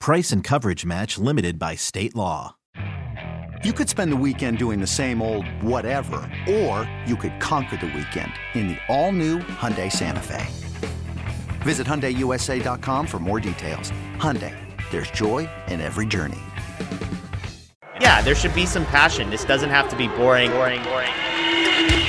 Price 0.00 0.32
and 0.32 0.42
coverage 0.44 0.86
match 0.86 1.18
limited 1.18 1.58
by 1.58 1.74
state 1.74 2.14
law. 2.14 2.54
You 3.64 3.72
could 3.72 3.88
spend 3.88 4.12
the 4.12 4.16
weekend 4.16 4.58
doing 4.58 4.80
the 4.80 4.86
same 4.86 5.20
old 5.20 5.44
whatever, 5.60 6.30
or 6.48 6.88
you 7.04 7.16
could 7.16 7.40
conquer 7.40 7.76
the 7.76 7.86
weekend 7.86 8.32
in 8.54 8.68
the 8.68 8.78
all-new 8.88 9.40
Hyundai 9.40 9.90
Santa 9.90 10.20
Fe. 10.20 10.46
Visit 11.62 11.86
HyundaiUSA.com 11.86 13.06
for 13.06 13.18
more 13.18 13.40
details. 13.40 13.90
Hyundai, 14.18 14.54
there's 14.92 15.10
joy 15.10 15.48
in 15.66 15.80
every 15.80 16.06
journey. 16.06 16.38
Yeah, 18.00 18.22
there 18.22 18.36
should 18.36 18.54
be 18.54 18.64
some 18.64 18.86
passion. 18.86 19.28
This 19.28 19.44
doesn't 19.44 19.70
have 19.70 19.88
to 19.88 19.96
be 19.96 20.06
boring, 20.06 20.52
boring, 20.52 20.84
boring. 20.84 21.10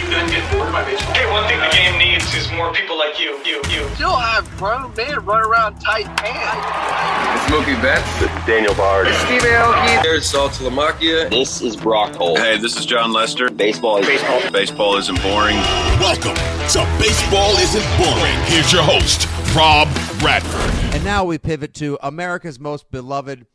Hey, 0.09 1.29
one 1.31 1.47
thing 1.47 1.59
the 1.59 1.69
game 1.71 1.99
needs 1.99 2.33
is 2.33 2.51
more 2.53 2.73
people 2.73 2.97
like 2.97 3.19
you, 3.19 3.39
you, 3.45 3.61
you. 3.69 3.87
Still 3.89 4.15
have 4.15 4.49
grown 4.57 4.91
men 4.95 5.23
run 5.23 5.45
around 5.45 5.79
tight 5.79 6.05
pants. 6.17 7.45
It's 7.45 7.53
Mookie 7.53 7.79
Betts. 7.79 8.19
This 8.19 8.31
is 8.31 8.45
Daniel 8.45 8.73
Bard. 8.73 9.07
It's 9.07 9.17
Steve 9.19 9.43
Aoki. 9.43 10.01
Here's 10.01 10.31
Saltalamacchia. 10.31 11.29
This 11.29 11.61
is 11.61 11.75
Brock 11.75 12.15
Holt. 12.15 12.39
Hey, 12.39 12.57
this 12.57 12.75
is 12.75 12.87
Jon 12.87 13.13
Lester. 13.13 13.51
Baseball 13.51 13.97
is 13.97 14.07
baseball. 14.07 14.51
Baseball 14.51 14.97
isn't 14.97 15.21
boring. 15.21 15.57
Welcome 15.99 16.33
to 16.33 16.87
Baseball 16.99 17.55
Isn't 17.57 17.85
Boring. 17.99 18.37
Here's 18.45 18.73
your 18.73 18.81
host, 18.81 19.27
Rob 19.55 19.87
Bradford. 20.19 20.95
And 20.95 21.03
now 21.03 21.23
we 21.23 21.37
pivot 21.37 21.75
to 21.75 21.99
America's 22.01 22.59
most 22.59 22.89
beloved 22.89 23.45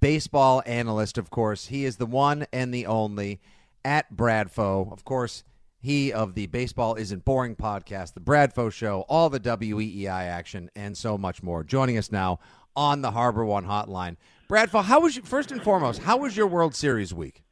baseball 0.00 0.62
analyst, 0.64 1.18
of 1.18 1.28
course. 1.28 1.66
He 1.66 1.84
is 1.84 1.98
the 1.98 2.06
one 2.06 2.46
and 2.50 2.72
the 2.72 2.86
only 2.86 3.40
at 3.84 4.14
Bradfo. 4.14 4.90
Of 4.90 5.04
course, 5.04 5.44
he 5.82 6.12
of 6.12 6.34
the 6.34 6.46
Baseball 6.46 6.94
Isn't 6.94 7.24
Boring 7.24 7.56
podcast, 7.56 8.14
the 8.14 8.20
Bradfo 8.20 8.72
Show, 8.72 9.04
all 9.08 9.28
the 9.28 9.40
WEEI 9.40 10.08
action, 10.08 10.70
and 10.76 10.96
so 10.96 11.18
much 11.18 11.42
more. 11.42 11.64
Joining 11.64 11.98
us 11.98 12.12
now 12.12 12.38
on 12.76 13.02
the 13.02 13.10
Harbor 13.10 13.44
One 13.44 13.66
Hotline. 13.66 14.16
Bradfo, 14.48 14.84
how 14.84 15.00
was 15.00 15.16
you, 15.16 15.22
first 15.22 15.50
and 15.50 15.60
foremost? 15.60 16.02
How 16.02 16.16
was 16.16 16.36
your 16.36 16.46
World 16.46 16.76
Series 16.76 17.12
week? 17.12 17.42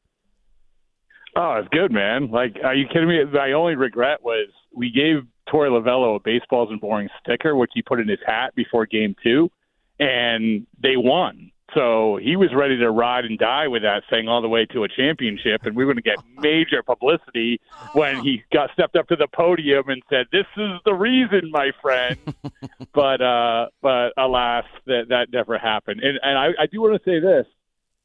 Oh, 1.35 1.57
it's 1.57 1.69
good, 1.73 1.91
man. 1.91 2.31
Like, 2.31 2.57
are 2.63 2.75
you 2.75 2.87
kidding 2.87 3.09
me? 3.09 3.25
My 3.25 3.53
only 3.53 3.75
regret 3.75 4.23
was 4.23 4.49
we 4.73 4.91
gave 4.91 5.27
Torey 5.53 5.69
Lovullo 5.69 6.15
a 6.15 6.21
Baseball 6.21 6.67
Isn't 6.67 6.81
Boring 6.81 7.09
sticker, 7.21 7.57
which 7.57 7.71
he 7.75 7.83
put 7.83 7.99
in 7.99 8.09
his 8.09 8.21
hat 8.25 8.55
before 8.55 8.87
Game 8.87 9.17
Two, 9.25 9.51
and 9.99 10.67
they 10.81 10.97
won. 10.97 11.50
So 11.75 12.19
he 12.21 12.37
was 12.37 12.53
ready 12.55 12.77
to 12.79 12.91
ride 12.91 13.25
and 13.25 13.39
die 13.39 13.69
with 13.69 13.83
that 13.83 14.03
thing 14.11 14.29
all 14.29 14.43
the 14.43 14.49
way 14.49 14.67
to 14.67 14.85
a 14.85 14.89
championship, 14.89 15.65
and 15.65 15.77
we 15.77 15.85
were 15.85 15.93
going 15.93 16.03
to 16.03 16.09
get 16.09 16.19
major 16.39 16.83
publicity 16.83 17.61
when 17.93 18.23
he 18.23 18.43
got 18.53 18.71
stepped 18.73 18.97
up 18.97 19.07
to 19.09 19.17
the 19.17 19.29
podium 19.29 19.89
and 19.89 20.03
said, 20.11 20.27
"This 20.33 20.47
is 20.57 20.73
the 20.85 20.95
reason, 20.95 21.51
my 21.51 21.71
friend." 21.81 22.19
but 22.93 23.21
uh, 23.21 23.69
but 23.83 24.13
alas, 24.17 24.65
that 24.87 25.07
that 25.11 25.29
never 25.33 25.59
happened. 25.59 26.01
And 26.01 26.19
and 26.23 26.39
I, 26.39 26.63
I 26.63 26.67
do 26.67 26.81
want 26.81 27.01
to 27.01 27.09
say 27.09 27.21
this 27.21 27.47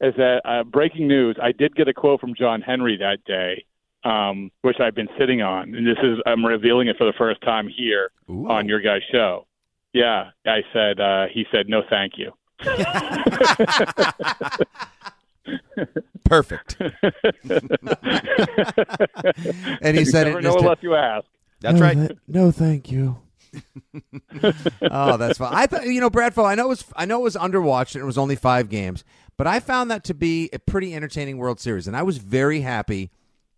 is 0.02 0.14
that 0.18 0.42
uh, 0.46 0.64
breaking 0.64 1.08
news. 1.08 1.38
I 1.42 1.52
did 1.52 1.76
get 1.76 1.88
a 1.88 1.94
quote 1.94 2.20
from 2.20 2.36
John 2.36 2.62
Henry 2.62 2.98
that 2.98 3.24
day, 3.26 3.66
um, 4.04 4.52
which 4.62 4.80
I've 4.80 4.96
been 4.96 5.10
sitting 5.18 5.42
on, 5.42 5.74
and 5.74 5.88
this 5.88 5.98
is 6.04 6.20
I'm 6.26 6.46
revealing 6.46 6.88
it 6.88 6.98
for 6.98 7.06
the 7.06 7.14
first 7.18 7.42
time 7.42 7.68
here 7.68 8.12
Ooh. 8.30 8.50
on 8.50 8.68
your 8.68 8.82
guys' 8.82 9.02
show. 9.12 9.48
Yeah, 9.94 10.32
I 10.46 10.62
said 10.74 11.00
uh, 11.00 11.26
he 11.34 11.46
said 11.52 11.68
no, 11.70 11.82
thank 11.90 12.14
you. 12.18 12.34
Perfect. 16.24 16.78
and 16.80 16.92
he 19.94 20.00
you 20.00 20.06
said 20.06 20.28
never 20.28 20.40
it 20.40 20.44
know 20.44 20.54
just 20.54 20.60
unless 20.60 20.82
you 20.82 20.96
ask. 20.96 21.26
That's 21.62 21.80
no, 21.80 21.86
right. 21.86 21.96
th- 21.98 22.18
no, 22.28 22.52
thank 22.52 22.92
you. 22.92 23.18
oh, 24.92 25.18
that's 25.18 25.38
fine. 25.38 25.54
I 25.54 25.66
thought 25.68 25.86
you 25.86 26.02
know, 26.02 26.10
Bradfo. 26.10 26.46
I 26.46 26.56
know 26.56 26.66
it 26.66 26.70
was 26.70 26.86
I 26.96 27.06
know 27.06 27.20
it 27.20 27.24
was 27.24 27.36
underwatched 27.36 27.96
and 27.96 28.02
it 28.02 28.06
was 28.06 28.18
only 28.18 28.36
five 28.36 28.70
games, 28.70 29.04
but 29.38 29.48
I 29.48 29.60
found 29.60 29.92
that 29.92 30.04
to 30.06 30.14
be 30.14 30.50
a 30.52 30.60
pretty 30.60 30.94
entertaining 30.96 31.38
World 31.38 31.60
Series, 31.60 31.88
and 31.88 31.96
I 31.96 32.04
was 32.04 32.18
very 32.18 32.62
happy 32.62 33.12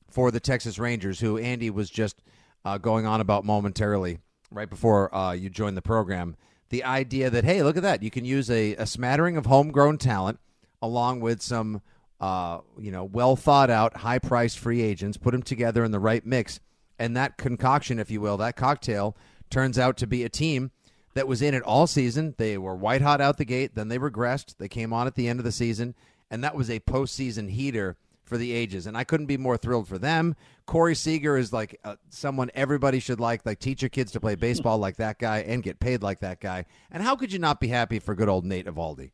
for 0.09 0.31
the 0.31 0.40
Texas 0.40 0.78
Rangers, 0.79 1.19
who 1.19 1.38
Andy 1.38 1.69
was 1.69 1.90
just 1.90 2.22
uh, 2.66 2.78
going 2.78 3.06
on 3.06 3.22
about 3.22 3.46
momentarily 3.46 4.19
right 4.52 4.69
before 4.69 5.14
uh, 5.16 5.31
you 5.31 5.50
joined 5.50 5.78
the 5.78 5.81
program. 5.81 6.35
The 6.69 6.83
idea 6.83 7.29
that 7.29 7.44
hey, 7.44 7.63
look 7.63 7.78
at 7.78 7.83
that, 7.83 8.03
you 8.03 8.11
can 8.11 8.25
use 8.25 8.50
a, 8.50 8.75
a 8.75 8.85
smattering 8.85 9.38
of 9.38 9.45
homegrown 9.45 9.97
talent 9.97 10.39
along 10.81 11.22
with 11.22 11.41
some 11.41 11.81
uh, 12.19 12.59
you 12.78 12.91
know 12.91 13.03
well 13.03 13.35
thought 13.35 13.69
out, 13.69 13.97
high 13.97 14.19
priced 14.19 14.59
free 14.59 14.81
agents, 14.81 15.17
put 15.17 15.31
them 15.31 15.44
together 15.44 15.83
in 15.83 15.91
the 15.91 16.00
right 16.00 16.25
mix, 16.25 16.59
and 17.00 17.16
that 17.16 17.38
concoction, 17.38 18.00
if 18.00 18.11
you 18.11 18.22
will, 18.22 18.38
that 18.38 18.55
cocktail 18.55 19.16
turns 19.50 19.79
out 19.79 19.97
to 19.97 20.07
be 20.07 20.23
a 20.23 20.29
team 20.29 20.72
that 21.13 21.28
was 21.28 21.41
in 21.41 21.53
it 21.53 21.63
all 21.63 21.88
season. 21.88 22.35
They 22.38 22.57
were 22.57 22.75
white 22.75 23.01
hot 23.01 23.22
out 23.22 23.38
the 23.38 23.45
gate, 23.45 23.75
then 23.75 23.88
they 23.88 23.97
regressed. 23.97 24.57
They 24.57 24.67
came 24.67 24.94
on 24.94 25.07
at 25.07 25.16
the 25.16 25.28
end 25.28 25.39
of 25.39 25.45
the 25.45 25.51
season, 25.51 25.95
and 26.29 26.44
that 26.44 26.55
was 26.55 26.69
a 26.69 26.79
postseason 26.81 27.49
heater 27.49 27.97
for 28.27 28.38
the 28.38 28.51
ages. 28.51 28.88
And 28.88 28.97
I 28.97 29.03
couldn't 29.03 29.25
be 29.27 29.38
more 29.38 29.57
thrilled 29.57 29.88
for 29.88 29.97
them. 29.97 30.35
Corey 30.65 30.95
Seager 30.95 31.38
is 31.38 31.53
like 31.53 31.79
uh, 31.83 31.95
someone 32.09 32.51
everybody 32.53 32.99
should 32.99 33.19
like. 33.19 33.45
Like 33.45 33.59
teach 33.59 33.81
your 33.81 33.89
kids 33.89 34.11
to 34.11 34.19
play 34.19 34.35
baseball 34.35 34.77
like 34.77 34.97
that 34.97 35.19
guy 35.19 35.39
and 35.39 35.63
get 35.63 35.79
paid 35.79 36.03
like 36.03 36.19
that 36.19 36.39
guy. 36.39 36.66
And 36.91 37.01
how 37.01 37.16
could 37.16 37.31
you 37.31 37.39
not 37.39 37.59
be 37.59 37.67
happy 37.67 37.99
for 37.99 38.16
good 38.16 38.29
old 38.29 38.45
Nate 38.45 38.66
Eovaldi? 38.66 39.11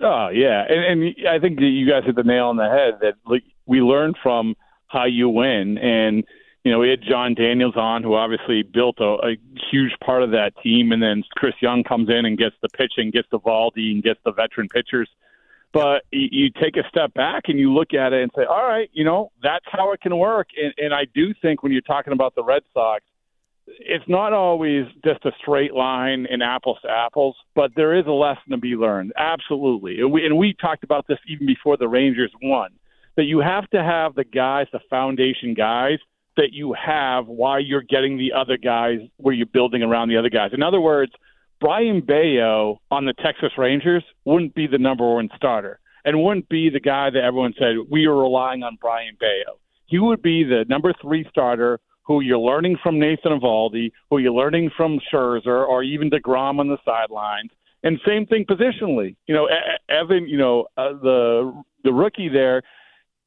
Oh 0.00 0.28
yeah, 0.28 0.64
and, 0.68 1.02
and 1.02 1.28
I 1.28 1.38
think 1.38 1.58
you 1.60 1.88
guys 1.88 2.04
hit 2.04 2.14
the 2.14 2.22
nail 2.22 2.46
on 2.46 2.56
the 2.56 2.68
head. 2.68 3.00
That 3.00 3.14
like, 3.26 3.42
we 3.66 3.80
learned 3.80 4.16
from 4.22 4.54
how 4.86 5.04
you 5.04 5.28
win, 5.28 5.78
and 5.78 6.24
you 6.64 6.70
know 6.70 6.78
we 6.78 6.88
had 6.88 7.02
Jon 7.02 7.34
Daniels 7.34 7.76
on, 7.76 8.02
who 8.02 8.14
obviously 8.14 8.62
built 8.62 8.98
a, 9.00 9.16
a 9.26 9.36
huge 9.70 9.92
part 10.04 10.22
of 10.22 10.30
that 10.30 10.52
team, 10.62 10.92
and 10.92 11.02
then 11.02 11.24
Chris 11.32 11.54
Young 11.60 11.82
comes 11.82 12.08
in 12.08 12.24
and 12.24 12.38
gets 12.38 12.54
the 12.62 12.68
pitching, 12.68 13.10
gets 13.10 13.28
the 13.30 13.40
Valdi, 13.40 13.90
and 13.90 14.02
gets 14.02 14.20
the 14.24 14.32
veteran 14.32 14.68
pitchers. 14.68 15.08
But 15.72 16.02
you, 16.10 16.50
take 16.60 16.76
a 16.76 16.88
step 16.88 17.14
back 17.14 17.44
and 17.46 17.58
you 17.58 17.72
look 17.72 17.94
at 17.94 18.12
it 18.12 18.22
and 18.22 18.32
say, 18.34 18.42
all 18.42 18.66
right, 18.66 18.90
you 18.92 19.04
know 19.04 19.30
that's 19.42 19.64
how 19.70 19.92
it 19.92 20.00
can 20.00 20.16
work. 20.16 20.48
And, 20.60 20.74
and 20.78 20.92
I 20.92 21.06
do 21.14 21.32
think 21.40 21.62
when 21.62 21.70
you're 21.70 21.80
talking 21.82 22.12
about 22.12 22.34
the 22.34 22.42
Red 22.42 22.62
Sox, 22.74 23.04
it's 23.66 24.04
not 24.08 24.32
always 24.32 24.86
just 25.04 25.24
a 25.24 25.30
straight 25.40 25.72
line 25.72 26.26
in 26.28 26.42
apples 26.42 26.78
to 26.82 26.90
apples, 26.90 27.36
but 27.54 27.70
there 27.76 27.96
is 27.96 28.06
a 28.06 28.10
lesson 28.10 28.50
to 28.50 28.56
be 28.56 28.74
learned. 28.74 29.12
Absolutely. 29.16 30.00
And 30.00 30.10
we, 30.10 30.26
and 30.26 30.36
we 30.36 30.54
talked 30.60 30.82
about 30.82 31.06
this 31.06 31.18
even 31.28 31.46
before 31.46 31.76
the 31.76 31.86
Rangers 31.86 32.32
won 32.42 32.70
that 33.16 33.24
you 33.24 33.38
have 33.40 33.68
to 33.70 33.82
have 33.82 34.14
the 34.14 34.24
guys, 34.24 34.66
the 34.72 34.80
foundation 34.88 35.54
guys 35.54 35.98
that 36.36 36.52
you 36.52 36.72
have 36.74 37.26
while 37.26 37.60
you're 37.60 37.82
getting 37.82 38.16
the 38.16 38.32
other 38.32 38.56
guys 38.56 38.98
where 39.18 39.34
you're 39.34 39.46
building 39.46 39.82
around 39.82 40.08
the 40.08 40.16
other 40.16 40.30
guys. 40.30 40.50
In 40.52 40.62
other 40.62 40.80
words, 40.80 41.12
Brayan 41.60 42.00
Bello 42.00 42.80
on 42.90 43.04
the 43.04 43.12
Texas 43.12 43.52
Rangers 43.58 44.02
wouldn't 44.24 44.54
be 44.54 44.66
the 44.66 44.78
number 44.78 45.14
one 45.14 45.28
starter 45.36 45.78
and 46.04 46.22
wouldn't 46.22 46.48
be 46.48 46.70
the 46.70 46.80
guy 46.80 47.10
that 47.10 47.22
everyone 47.22 47.54
said 47.58 47.76
we 47.90 48.06
are 48.06 48.16
relying 48.16 48.62
on 48.62 48.78
Brayan 48.80 49.16
Bello. 49.20 49.58
He 49.86 49.98
would 49.98 50.22
be 50.22 50.44
the 50.44 50.64
number 50.68 50.94
three 51.02 51.26
starter 51.28 51.78
who 52.02 52.20
you're 52.22 52.38
learning 52.38 52.76
from 52.82 52.98
Nathan 52.98 53.38
Eovaldi, 53.38 53.92
who 54.08 54.18
you're 54.18 54.32
learning 54.32 54.70
from 54.76 54.98
Scherzer, 55.12 55.66
or 55.66 55.82
even 55.82 56.10
DeGrom 56.10 56.58
on 56.58 56.68
the 56.68 56.78
sidelines. 56.84 57.50
And 57.82 58.00
same 58.06 58.26
thing 58.26 58.44
positionally. 58.44 59.16
You 59.26 59.34
know, 59.34 59.48
Evan, 59.88 60.28
you 60.28 60.36
know, 60.38 60.66
uh, 60.76 60.92
the 61.02 61.62
the 61.84 61.92
rookie 61.92 62.28
there. 62.28 62.62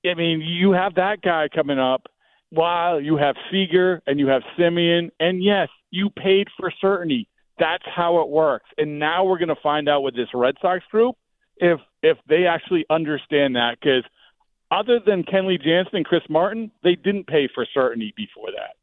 I 0.05 0.13
mean, 0.15 0.41
you 0.41 0.71
have 0.71 0.95
that 0.95 1.21
guy 1.21 1.47
coming 1.47 1.79
up 1.79 2.07
while 2.49 2.99
you 2.99 3.17
have 3.17 3.35
Seager 3.51 4.01
and 4.05 4.19
you 4.19 4.27
have 4.27 4.43
Semien. 4.57 5.09
And 5.19 5.43
yes, 5.43 5.69
you 5.91 6.09
paid 6.09 6.49
for 6.59 6.71
certainty. 6.81 7.27
That's 7.59 7.83
how 7.85 8.21
it 8.21 8.29
works. 8.29 8.69
And 8.77 8.99
now 8.99 9.25
we're 9.25 9.37
going 9.37 9.49
to 9.49 9.61
find 9.61 9.87
out 9.87 10.01
with 10.01 10.15
this 10.15 10.29
Red 10.33 10.55
Sox 10.61 10.83
group 10.91 11.15
if 11.57 11.79
if 12.01 12.17
they 12.27 12.45
actually 12.45 12.85
understand 12.89 13.55
that 13.55 13.77
because 13.79 14.03
other 14.71 14.99
than 15.05 15.23
Kenley 15.23 15.61
Jansen 15.61 15.97
and 15.97 16.05
Chris 16.05 16.23
Martin, 16.29 16.71
they 16.83 16.95
didn't 16.95 17.27
pay 17.27 17.47
for 17.53 17.65
certainty 17.73 18.13
before 18.17 18.49
that. 18.51 18.75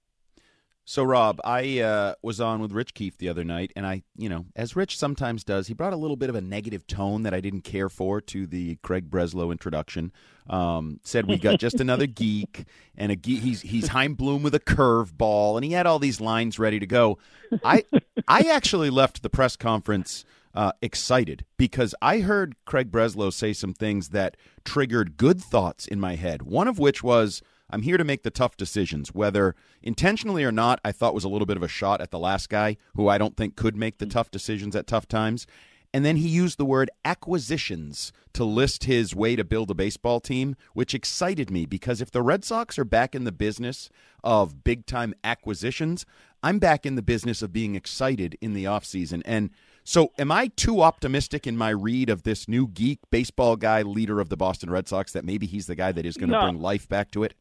So, 0.91 1.05
Rob, 1.05 1.41
I 1.45 1.79
uh, 1.79 2.15
was 2.21 2.41
on 2.41 2.61
with 2.61 2.73
Rich 2.73 2.95
Keefe 2.95 3.17
the 3.17 3.29
other 3.29 3.45
night, 3.45 3.73
and 3.77 3.87
I, 3.87 4.03
you 4.17 4.29
know, 4.29 4.47
as 4.57 4.75
Rich 4.75 4.99
sometimes 4.99 5.45
does, 5.45 5.69
he 5.69 5.73
brought 5.73 5.93
a 5.93 5.97
little 5.97 6.17
bit 6.17 6.31
of 6.31 6.35
a 6.35 6.41
negative 6.41 6.85
tone 6.85 7.23
that 7.23 7.33
I 7.33 7.39
didn't 7.39 7.61
care 7.61 7.89
for 7.89 8.21
to 8.23 8.45
the 8.45 8.75
Craig 8.83 9.09
Breslow 9.09 9.53
introduction. 9.53 10.11
Um, 10.49 10.99
said 11.05 11.27
we 11.27 11.39
got 11.39 11.61
just 11.61 11.79
another 11.79 12.07
geek, 12.09 12.65
and 12.97 13.13
a 13.13 13.15
geek, 13.15 13.41
he's 13.41 13.61
he's 13.61 13.87
Chaim 13.87 14.15
Bloom 14.15 14.43
with 14.43 14.53
a 14.53 14.59
curve 14.59 15.17
ball, 15.17 15.57
and 15.57 15.65
he 15.65 15.71
had 15.71 15.87
all 15.87 16.01
these 16.01 16.21
lines 16.21 16.59
ready 16.59 16.81
to 16.81 16.87
go. 16.89 17.19
I 17.63 17.85
I 18.27 18.41
actually 18.51 18.91
left 18.91 19.23
the 19.23 19.31
press 19.31 19.55
conference 19.55 20.25
uh, 20.57 20.73
excited 20.83 21.45
because 21.57 21.95
I 22.03 22.19
heard 22.19 22.57
Craig 22.65 22.91
Breslow 22.91 23.33
say 23.33 23.53
some 23.53 23.75
things 23.75 24.09
that 24.09 24.37
triggered 24.65 25.17
good 25.17 25.41
thoughts 25.41 25.87
in 25.87 26.01
my 26.01 26.17
head. 26.17 26.43
One 26.43 26.67
of 26.67 26.81
which 26.81 27.01
was 27.01 27.43
I'm 27.73 27.83
here 27.83 27.97
to 27.97 28.05
make 28.05 28.23
the 28.23 28.31
tough 28.31 28.57
decisions, 28.57 29.15
whether 29.15 29.55
intentionally 29.83 30.45
or 30.45 30.53
not. 30.53 30.81
I 30.85 30.93
thought 30.93 31.15
was 31.15 31.25
a 31.25 31.29
little 31.29 31.47
bit 31.47 31.57
of 31.57 31.63
a 31.63 31.69
shot 31.69 32.01
at 32.01 32.11
the 32.11 32.19
last 32.19 32.49
guy, 32.49 32.77
who 32.95 33.09
I 33.09 33.19
don't 33.19 33.37
think 33.37 33.57
could 33.57 33.77
make 33.77 33.99
the 33.99 34.07
mm. 34.07 34.11
tough 34.11 34.31
decisions 34.31 34.75
at 34.77 34.87
tough 34.87 35.09
times. 35.09 35.47
And 35.93 36.05
then 36.05 36.17
he 36.17 36.29
used 36.29 36.59
the 36.59 36.65
word 36.65 36.91
acquisitions 37.05 38.13
to 38.33 38.45
list 38.45 38.85
his 38.85 39.15
way 39.15 39.35
to 39.35 39.43
build 39.43 39.71
a 39.71 39.75
baseball 39.75 40.21
team, 40.21 40.55
which 40.73 40.95
excited 40.95 41.51
me 41.51 41.67
because 41.67 42.01
if 42.01 42.13
the 42.13 42.23
Red 42.23 42.45
Sox 42.45 42.79
are 42.79 42.85
back 42.85 43.15
in 43.15 43.25
the 43.25 43.33
business 43.33 43.91
of 44.23 44.63
big 44.63 44.87
time 44.87 45.15
acquisitions, 45.25 46.07
I'm 46.43 46.59
back 46.59 46.87
in 46.87 46.95
the 46.95 47.03
business 47.03 47.43
of 47.43 47.53
being 47.53 47.75
excited 47.75 48.39
in 48.41 48.55
the 48.55 48.65
offseason. 48.65 49.23
And 49.25 49.51
so, 49.83 50.13
am 50.19 50.31
I 50.31 50.49
too 50.49 50.83
optimistic 50.83 51.47
in 51.47 51.57
my 51.57 51.71
read 51.71 52.09
of 52.09 52.23
this 52.23 52.47
new 52.47 52.69
geek 52.69 53.01
baseball 53.11 53.57
guy, 53.57 53.83
leader 53.83 54.21
of 54.21 54.29
the 54.29 54.37
Boston 54.37 54.71
Red 54.71 54.87
Sox, 54.87 55.13
that 55.13 55.25
maybe 55.25 55.47
he's 55.47 55.67
the 55.67 55.75
guy 55.75 55.91
that 55.91 56.07
is 56.07 56.17
going 56.17 56.31
to 56.31 56.37
No. 56.37 56.43
bring 56.43 56.61
life 56.61 56.89
back 56.89 57.11
to 57.13 57.25
it? 57.25 57.35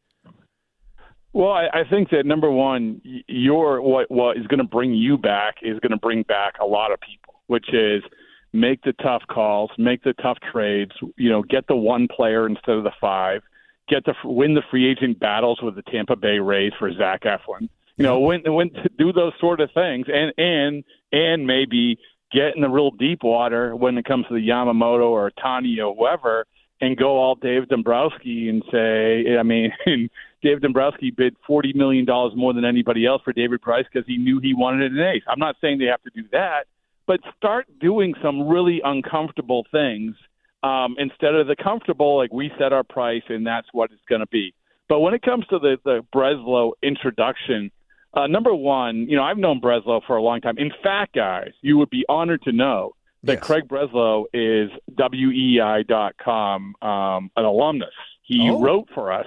Well, 1.33 1.51
I, 1.51 1.67
I 1.73 1.83
think 1.89 2.09
that 2.09 2.25
number 2.25 2.49
one, 2.49 3.01
your 3.27 3.81
what 3.81 4.09
what 4.09 4.37
is 4.37 4.47
going 4.47 4.59
to 4.59 4.63
bring 4.63 4.93
you 4.93 5.17
back 5.17 5.57
is 5.61 5.79
going 5.79 5.91
to 5.91 5.97
bring 5.97 6.23
back 6.23 6.55
a 6.59 6.65
lot 6.65 6.91
of 6.91 6.99
people, 7.01 7.35
which 7.47 7.71
is 7.73 8.03
make 8.51 8.81
the 8.81 8.93
tough 8.93 9.21
calls, 9.29 9.69
make 9.77 10.03
the 10.03 10.13
tough 10.13 10.37
trades. 10.51 10.91
You 11.17 11.29
know, 11.29 11.43
get 11.43 11.67
the 11.67 11.75
one 11.75 12.07
player 12.07 12.47
instead 12.47 12.75
of 12.75 12.83
the 12.83 12.93
five. 12.99 13.41
Get 13.87 14.05
the 14.05 14.13
win 14.23 14.55
the 14.55 14.63
free 14.69 14.89
agent 14.89 15.19
battles 15.19 15.59
with 15.61 15.75
the 15.75 15.83
Tampa 15.83 16.15
Bay 16.15 16.39
Rays 16.39 16.73
for 16.79 16.91
Zach 16.93 17.23
Eflin. 17.23 17.69
You 17.97 18.05
know, 18.05 18.19
when 18.19 18.41
win 18.45 18.71
do 18.97 19.11
those 19.11 19.33
sort 19.39 19.61
of 19.61 19.69
things, 19.73 20.07
and 20.11 20.33
and 20.37 20.83
and 21.11 21.45
maybe 21.45 21.99
get 22.31 22.55
in 22.55 22.61
the 22.61 22.69
real 22.69 22.91
deep 22.91 23.23
water 23.23 23.75
when 23.75 23.97
it 23.97 24.05
comes 24.05 24.25
to 24.27 24.33
the 24.33 24.47
Yamamoto 24.47 25.09
or 25.09 25.31
Tani 25.31 25.79
or 25.79 25.95
whoever, 25.95 26.45
and 26.81 26.97
go 26.97 27.17
all 27.17 27.35
Dave 27.35 27.67
Dombrowski 27.67 28.49
and 28.49 28.63
say, 28.71 29.37
I 29.37 29.43
mean, 29.43 29.71
Dave 30.41 30.61
Dombrowski 30.61 31.11
bid 31.11 31.35
forty 31.45 31.73
million 31.73 32.05
dollars 32.05 32.33
more 32.35 32.53
than 32.53 32.65
anybody 32.65 33.05
else 33.05 33.21
for 33.23 33.33
David 33.33 33.61
Price 33.61 33.85
because 33.91 34.07
he 34.07 34.17
knew 34.17 34.39
he 34.39 34.53
wanted 34.53 34.91
an 34.91 34.99
ace. 34.99 35.23
I'm 35.27 35.39
not 35.39 35.55
saying 35.61 35.79
they 35.79 35.85
have 35.85 36.03
to 36.03 36.11
do 36.15 36.27
that, 36.31 36.65
but 37.05 37.19
start 37.37 37.67
doing 37.79 38.13
some 38.21 38.47
really 38.47 38.81
uncomfortable 38.83 39.65
things 39.71 40.15
um, 40.63 40.95
instead 40.97 41.35
of 41.35 41.47
the 41.47 41.55
comfortable, 41.55 42.17
like 42.17 42.31
we 42.31 42.51
set 42.57 42.73
our 42.73 42.83
price 42.83 43.23
and 43.29 43.45
that's 43.45 43.67
what 43.71 43.91
it's 43.91 44.01
going 44.07 44.21
to 44.21 44.27
be. 44.27 44.53
But 44.87 44.99
when 44.99 45.13
it 45.13 45.21
comes 45.21 45.45
to 45.47 45.59
the 45.59 45.77
the 45.83 46.05
Breslow 46.15 46.71
introduction, 46.81 47.71
uh, 48.13 48.27
number 48.27 48.55
one, 48.55 49.07
you 49.09 49.17
know 49.17 49.23
I've 49.23 49.37
known 49.37 49.59
Breslow 49.61 50.01
for 50.07 50.15
a 50.15 50.21
long 50.21 50.41
time. 50.41 50.57
In 50.57 50.71
fact, 50.81 51.15
guys, 51.15 51.51
you 51.61 51.77
would 51.77 51.89
be 51.89 52.05
honored 52.07 52.41
to 52.43 52.51
know 52.51 52.95
that 53.23 53.33
Yes. 53.33 53.43
Craig 53.43 53.67
Breslow 53.67 54.25
is 54.33 54.69
WEEI.com 54.93 56.75
um, 56.81 57.31
an 57.35 57.45
alumnus. 57.45 57.89
He 58.23 58.49
Oh. 58.49 58.61
wrote 58.61 58.89
for 58.93 59.11
us 59.11 59.25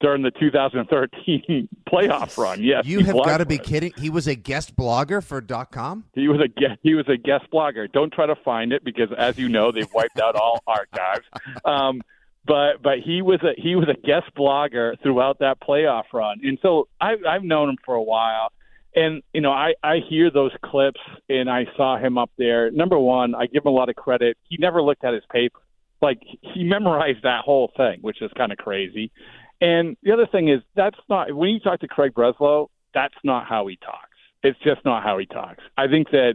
during 0.00 0.22
the 0.22 0.32
2013 0.32 1.68
playoff 1.88 2.36
run. 2.36 2.62
Yes, 2.62 2.84
You 2.86 3.00
have 3.04 3.14
got 3.14 3.38
to 3.38 3.46
be 3.46 3.58
kidding. 3.58 3.92
He 3.96 4.10
was 4.10 4.26
a 4.26 4.34
guest 4.34 4.74
blogger 4.76 5.22
for 5.24 5.40
dot 5.40 5.70
com. 5.70 6.04
He 6.14 6.26
was 6.28 6.40
a 6.40 6.48
guest, 6.48 6.80
he 6.82 6.94
was 6.94 7.08
a 7.08 7.16
guest 7.16 7.44
blogger. 7.52 7.90
Don't 7.92 8.12
try 8.12 8.26
to 8.26 8.34
find 8.36 8.72
it 8.72 8.82
because, 8.84 9.10
as 9.16 9.38
you 9.38 9.48
know, 9.48 9.70
they've 9.70 9.92
wiped 9.94 10.18
out 10.20 10.34
all 10.34 10.60
archives. 10.66 11.26
Um, 11.64 12.02
but 12.44 12.82
but 12.82 12.98
he 12.98 13.22
was 13.22 13.40
a 13.42 13.52
he 13.56 13.76
was 13.76 13.88
a 13.88 13.94
guest 14.04 14.26
blogger 14.36 15.00
throughout 15.02 15.38
that 15.38 15.60
playoff 15.60 16.04
run, 16.12 16.40
and 16.42 16.58
so 16.60 16.88
I, 17.00 17.14
I've 17.28 17.44
known 17.44 17.68
him 17.68 17.76
for 17.84 17.94
a 17.94 18.02
while. 18.02 18.50
And 18.94 19.22
you 19.32 19.40
know, 19.40 19.52
I 19.52 19.74
I 19.82 19.98
hear 20.08 20.30
those 20.30 20.52
clips, 20.64 21.00
and 21.28 21.50
I 21.50 21.66
saw 21.76 21.98
him 21.98 22.18
up 22.18 22.30
there. 22.36 22.70
Number 22.70 22.98
one, 22.98 23.34
I 23.34 23.46
give 23.46 23.64
him 23.64 23.72
a 23.72 23.74
lot 23.74 23.88
of 23.88 23.96
credit. 23.96 24.36
He 24.48 24.56
never 24.58 24.82
looked 24.82 25.04
at 25.04 25.14
his 25.14 25.24
paper. 25.30 25.60
Like 26.00 26.20
he 26.40 26.64
memorized 26.64 27.22
that 27.22 27.42
whole 27.44 27.72
thing, 27.76 27.98
which 28.02 28.20
is 28.20 28.30
kind 28.36 28.52
of 28.52 28.58
crazy. 28.58 29.10
And 29.60 29.96
the 30.02 30.12
other 30.12 30.26
thing 30.26 30.48
is 30.48 30.60
that's 30.74 30.98
not 31.08 31.34
when 31.34 31.50
you 31.50 31.60
talk 31.60 31.80
to 31.80 31.88
Craig 31.88 32.12
Breslow, 32.14 32.68
that's 32.92 33.14
not 33.24 33.46
how 33.46 33.66
he 33.66 33.76
talks. 33.76 34.08
It's 34.42 34.58
just 34.64 34.84
not 34.84 35.02
how 35.02 35.18
he 35.18 35.26
talks. 35.26 35.62
I 35.78 35.86
think 35.86 36.10
that 36.10 36.34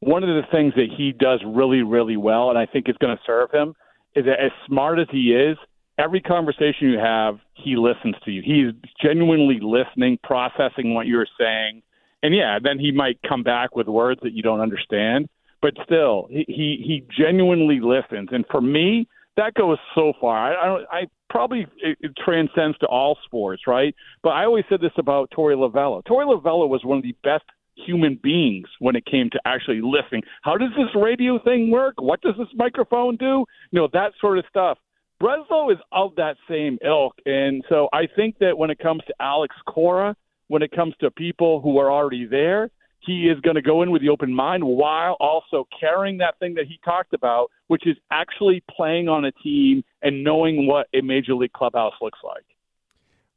one 0.00 0.22
of 0.22 0.28
the 0.28 0.42
things 0.50 0.74
that 0.74 0.88
he 0.94 1.12
does 1.12 1.40
really, 1.46 1.82
really 1.82 2.16
well, 2.16 2.50
and 2.50 2.58
I 2.58 2.66
think 2.66 2.88
is 2.88 2.96
going 2.98 3.16
to 3.16 3.22
serve 3.24 3.50
him, 3.52 3.74
is 4.14 4.24
that 4.26 4.40
as 4.40 4.50
smart 4.66 4.98
as 4.98 5.06
he 5.10 5.32
is, 5.32 5.56
every 5.98 6.20
conversation 6.20 6.90
you 6.90 6.98
have, 6.98 7.38
he 7.54 7.76
listens 7.76 8.16
to 8.24 8.30
you. 8.30 8.42
He's 8.44 8.74
genuinely 9.02 9.60
listening, 9.62 10.18
processing 10.22 10.94
what 10.94 11.06
you're 11.06 11.26
saying, 11.38 11.82
and 12.24 12.34
yeah, 12.34 12.58
then 12.60 12.78
he 12.78 12.90
might 12.90 13.20
come 13.28 13.42
back 13.42 13.76
with 13.76 13.86
words 13.86 14.18
that 14.22 14.32
you 14.32 14.42
don't 14.42 14.60
understand, 14.60 15.28
but 15.60 15.74
still, 15.84 16.26
he 16.30 16.46
he, 16.48 16.82
he 16.82 17.04
genuinely 17.22 17.80
listens. 17.80 18.30
And 18.32 18.46
for 18.50 18.62
me, 18.62 19.06
that 19.36 19.52
goes 19.52 19.76
so 19.94 20.14
far. 20.18 20.34
I, 20.34 20.62
I 20.62 20.66
don't. 20.66 20.86
I 20.90 21.00
probably 21.28 21.66
it, 21.82 21.98
it 22.00 22.12
transcends 22.24 22.78
to 22.78 22.86
all 22.86 23.18
sports, 23.26 23.64
right? 23.66 23.94
But 24.22 24.30
I 24.30 24.46
always 24.46 24.64
said 24.70 24.80
this 24.80 24.92
about 24.96 25.30
Torey 25.36 25.54
Lovullo. 25.54 26.02
Torey 26.04 26.24
Lovullo 26.24 26.66
was 26.66 26.80
one 26.82 26.96
of 26.96 27.02
the 27.02 27.14
best 27.22 27.44
human 27.76 28.18
beings 28.22 28.68
when 28.78 28.96
it 28.96 29.04
came 29.04 29.28
to 29.30 29.40
actually 29.44 29.82
listening. 29.82 30.22
How 30.40 30.56
does 30.56 30.70
this 30.78 30.88
radio 30.94 31.38
thing 31.42 31.70
work? 31.70 31.96
What 31.98 32.22
does 32.22 32.36
this 32.38 32.48
microphone 32.54 33.16
do? 33.16 33.44
You 33.70 33.80
know 33.80 33.88
that 33.92 34.12
sort 34.18 34.38
of 34.38 34.46
stuff. 34.48 34.78
Breslow 35.22 35.70
is 35.70 35.78
of 35.92 36.14
that 36.16 36.36
same 36.48 36.78
ilk, 36.82 37.16
and 37.26 37.62
so 37.68 37.90
I 37.92 38.06
think 38.16 38.38
that 38.38 38.56
when 38.56 38.70
it 38.70 38.78
comes 38.78 39.02
to 39.08 39.14
Alex 39.20 39.54
Cora, 39.66 40.16
when 40.48 40.62
it 40.62 40.70
comes 40.72 40.94
to 41.00 41.10
people 41.10 41.60
who 41.60 41.78
are 41.78 41.90
already 41.90 42.26
there, 42.26 42.70
he 43.00 43.28
is 43.28 43.38
going 43.40 43.56
to 43.56 43.62
go 43.62 43.82
in 43.82 43.90
with 43.90 44.02
the 44.02 44.08
open 44.08 44.32
mind 44.32 44.64
while 44.64 45.16
also 45.20 45.66
carrying 45.78 46.18
that 46.18 46.38
thing 46.38 46.54
that 46.54 46.66
he 46.66 46.78
talked 46.84 47.12
about, 47.12 47.50
which 47.66 47.86
is 47.86 47.96
actually 48.10 48.62
playing 48.74 49.08
on 49.08 49.24
a 49.24 49.32
team 49.32 49.84
and 50.02 50.24
knowing 50.24 50.66
what 50.66 50.86
a 50.94 51.02
major 51.02 51.34
league 51.34 51.52
clubhouse 51.52 51.92
looks 52.00 52.18
like. 52.24 52.44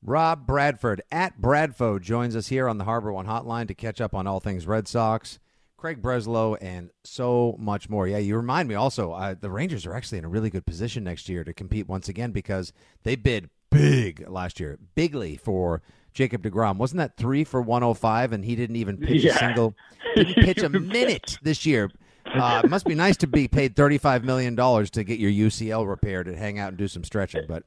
Rob 0.04 0.46
Bradford 0.46 1.02
at 1.12 1.42
Bradfo 1.42 2.00
joins 2.00 2.36
us 2.36 2.48
here 2.48 2.70
on 2.70 2.78
the 2.78 2.86
Harbor 2.86 3.12
One 3.12 3.26
Hotline 3.26 3.68
to 3.68 3.74
catch 3.74 4.00
up 4.00 4.14
on 4.14 4.28
all 4.28 4.40
things 4.40 4.68
Red 4.68 4.88
Sox, 4.88 5.40
Craig 5.76 6.02
Breslow, 6.02 6.58
and 6.62 6.92
so 7.04 7.56
much 7.60 7.90
more. 7.90 8.08
Yeah, 8.08 8.20
you 8.20 8.38
remind 8.38 8.70
me 8.70 8.76
also, 8.76 9.12
uh, 9.12 9.36
the 9.40 9.50
Rangers 9.50 9.86
are 9.86 9.94
actually 9.94 10.20
in 10.20 10.26
a 10.26 10.30
really 10.30 10.50
good 10.50 10.66
position 10.66 11.04
next 11.04 11.28
year 11.28 11.44
to 11.44 11.54
compete 11.54 11.88
once 11.88 12.08
again 12.08 12.32
because 12.32 12.72
they 13.04 13.16
bid 13.16 13.50
big 13.70 14.28
last 14.30 14.60
year, 14.60 14.78
bigly 14.96 15.36
for 15.36 15.82
Jacob 16.18 16.42
DeGrom. 16.42 16.78
Wasn't 16.78 16.98
that 16.98 17.16
three 17.16 17.44
for 17.44 17.62
105 17.62 18.34
and 18.34 18.44
he 18.44 18.56
didn't 18.56 18.76
even 18.76 18.98
pitch 18.98 19.24
a 19.24 19.34
single, 19.34 19.76
didn't 20.16 20.34
pitch 20.44 20.64
a 20.64 20.70
minute 20.70 21.38
this 21.44 21.64
year. 21.64 21.92
Uh, 22.26 22.62
it 22.64 22.70
must 22.70 22.86
be 22.86 22.96
nice 22.96 23.16
to 23.18 23.28
be 23.28 23.48
paid 23.48 23.76
$35 23.76 24.24
million 24.24 24.56
to 24.56 25.04
get 25.04 25.20
your 25.20 25.32
UCL 25.32 25.88
repaired 25.88 26.28
and 26.28 26.36
hang 26.36 26.58
out 26.58 26.70
and 26.70 26.78
do 26.78 26.88
some 26.88 27.04
stretching. 27.04 27.44
But 27.48 27.64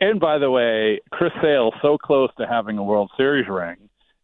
And 0.00 0.20
by 0.20 0.38
the 0.38 0.50
way, 0.50 1.00
Chris 1.10 1.32
Sale 1.42 1.72
so 1.82 1.98
close 1.98 2.30
to 2.38 2.46
having 2.46 2.78
a 2.78 2.82
World 2.84 3.10
Series 3.16 3.48
ring. 3.48 3.76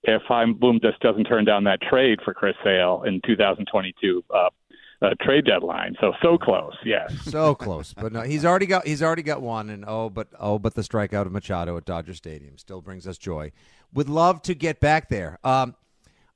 If 0.05 0.23
I'm 0.31 0.55
Bloom 0.55 0.79
just 0.81 1.01
doesn't 1.01 1.25
turn 1.25 1.45
down 1.45 1.65
that 1.65 1.83
trade 1.83 2.21
for 2.25 2.33
Chris 2.33 2.55
Sale 2.63 3.03
in 3.05 3.21
2022 3.27 4.25
uh, 4.33 4.51
uh, 5.07 5.25
trade 5.25 5.45
deadline, 5.45 5.95
so 6.01 6.13
so 6.23 6.37
close, 6.39 6.75
yes. 6.85 7.13
so 7.25 7.55
close, 7.55 7.95
but 7.95 8.13
no, 8.13 8.23
he's 8.23 8.45
already 8.45 8.67
got 8.67 8.87
he's 8.87 9.03
already 9.03 9.23
got 9.23 9.43
one, 9.43 9.71
and 9.71 9.85
oh, 9.87 10.11
but 10.11 10.29
oh, 10.39 10.59
but 10.59 10.75
the 10.75 10.83
strikeout 10.83 11.27
of 11.27 11.33
Machado 11.33 11.77
at 11.77 11.85
Dodger 11.85 12.15
Stadium 12.15 12.59
still 12.59 12.81
brings 12.81 13.07
us 13.07 13.19
joy. 13.19 13.53
Would 13.95 14.09
love 14.09 14.43
to 14.43 14.55
get 14.55 14.81
back 14.81 15.09
there. 15.09 15.39
Um, 15.45 15.75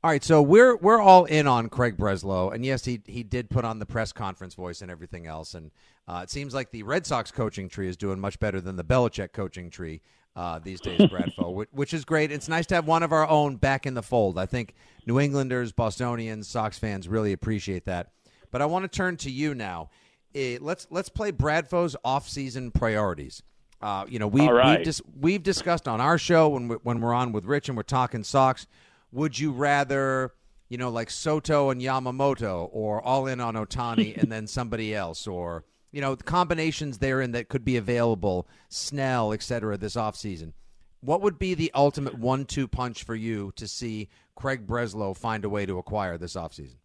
all 0.02 0.10
right, 0.10 0.24
so 0.24 0.40
we're 0.40 0.76
we're 0.76 1.00
all 1.00 1.24
in 1.26 1.46
on 1.46 1.68
Craig 1.68 1.96
Breslow, 1.96 2.54
and 2.54 2.64
yes, 2.64 2.84
he 2.84 3.02
he 3.06 3.22
did 3.22 3.50
put 3.50 3.64
on 3.64 3.78
the 3.78 3.86
press 3.86 4.12
conference 4.12 4.54
voice 4.54 4.82
and 4.82 4.90
everything 4.90 5.26
else, 5.26 5.54
and 5.54 5.70
uh, 6.08 6.20
it 6.22 6.30
seems 6.30 6.54
like 6.54 6.70
the 6.70 6.82
Red 6.82 7.06
Sox 7.06 7.30
coaching 7.30 7.68
tree 7.68 7.88
is 7.88 7.96
doing 7.96 8.18
much 8.18 8.38
better 8.38 8.60
than 8.60 8.76
the 8.76 8.84
Belichick 8.84 9.32
coaching 9.32 9.68
tree 9.68 10.00
uh, 10.36 10.58
these 10.58 10.80
days, 10.80 11.00
Bradfo, 11.00 11.52
which, 11.54 11.68
which 11.72 11.94
is 11.94 12.04
great. 12.04 12.32
It's 12.32 12.48
nice 12.48 12.66
to 12.66 12.74
have 12.76 12.86
one 12.86 13.02
of 13.02 13.12
our 13.12 13.28
own 13.28 13.56
back 13.56 13.86
in 13.86 13.94
the 13.94 14.02
fold. 14.02 14.38
I 14.38 14.46
think 14.46 14.74
New 15.06 15.20
Englanders, 15.20 15.72
Bostonians, 15.72 16.48
Sox 16.48 16.78
fans 16.78 17.08
really 17.08 17.32
appreciate 17.32 17.84
that. 17.86 18.10
But 18.50 18.62
I 18.62 18.66
want 18.66 18.84
to 18.84 18.88
turn 18.88 19.16
to 19.18 19.30
you 19.30 19.54
now. 19.54 19.90
Eh, 20.34 20.58
let's 20.60 20.86
let's 20.90 21.08
play 21.08 21.32
Bradfo's 21.32 21.96
off-season 22.04 22.70
priorities. 22.70 23.42
Uh, 23.82 24.04
you 24.08 24.18
know, 24.18 24.28
we, 24.28 24.42
All 24.42 24.52
right. 24.52 24.78
we've, 24.78 24.84
dis- 24.84 25.02
we've 25.18 25.42
discussed 25.42 25.88
on 25.88 26.00
our 26.00 26.18
show 26.18 26.50
when 26.50 26.68
we, 26.68 26.76
when 26.82 27.00
we're 27.00 27.14
on 27.14 27.32
with 27.32 27.46
Rich 27.46 27.68
and 27.68 27.76
we're 27.76 27.82
talking 27.82 28.22
Sox. 28.22 28.66
Would 29.10 29.38
you 29.38 29.52
rather, 29.52 30.34
you 30.68 30.76
know, 30.76 30.90
like 30.90 31.10
Soto 31.10 31.70
and 31.70 31.80
Yamamoto, 31.80 32.68
or 32.72 33.00
all 33.00 33.26
in 33.26 33.40
on 33.40 33.54
Ohtani 33.54 34.16
and 34.20 34.30
then 34.30 34.46
somebody 34.46 34.94
else, 34.94 35.26
or 35.26 35.64
you 35.92 36.00
know, 36.00 36.14
the 36.14 36.24
combinations 36.24 36.98
therein 36.98 37.32
that 37.32 37.48
could 37.48 37.64
be 37.64 37.76
available, 37.76 38.46
Snell, 38.68 39.32
et 39.32 39.42
cetera, 39.42 39.76
this 39.76 39.96
offseason. 39.96 40.52
What 41.00 41.22
would 41.22 41.38
be 41.38 41.54
the 41.54 41.72
ultimate 41.74 42.18
one-two 42.18 42.68
punch 42.68 43.04
for 43.04 43.14
you 43.14 43.52
to 43.56 43.66
see 43.66 44.08
Craig 44.36 44.66
Breslow 44.66 45.16
find 45.16 45.44
a 45.44 45.48
way 45.48 45.64
to 45.64 45.78
acquire 45.78 46.18
this 46.18 46.34
offseason? 46.34 46.76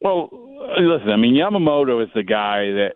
Well, 0.00 0.28
listen, 0.78 1.10
I 1.10 1.16
mean, 1.16 1.34
Yamamoto 1.34 2.02
is 2.02 2.10
the 2.14 2.22
guy 2.22 2.70
that 2.72 2.92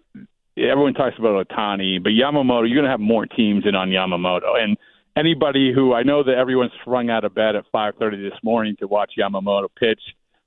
everyone 0.57 0.95
talks 0.95 1.19
about 1.19 1.47
Ohtani, 1.49 2.03
but 2.03 2.11
Yamamoto, 2.11 2.67
you're 2.67 2.77
going 2.77 2.85
to 2.85 2.91
have 2.91 3.01
more 3.01 3.27
teams 3.27 3.67
in 3.67 3.75
on 3.75 3.91
Yamamoto. 3.91 4.59
And 4.59 4.77
anybody 5.17 5.73
who 5.73 5.93
I 5.93 6.03
know 6.03 6.23
that 6.23 6.35
everyone 6.35 6.71
sprung 6.81 7.11
out 7.11 7.25
of 7.25 7.35
bed 7.35 7.57
at 7.57 7.65
5:30 7.73 8.31
this 8.31 8.39
morning 8.43 8.77
to 8.77 8.87
watch 8.87 9.13
Yamamoto 9.19 9.69
pitch 9.79 10.01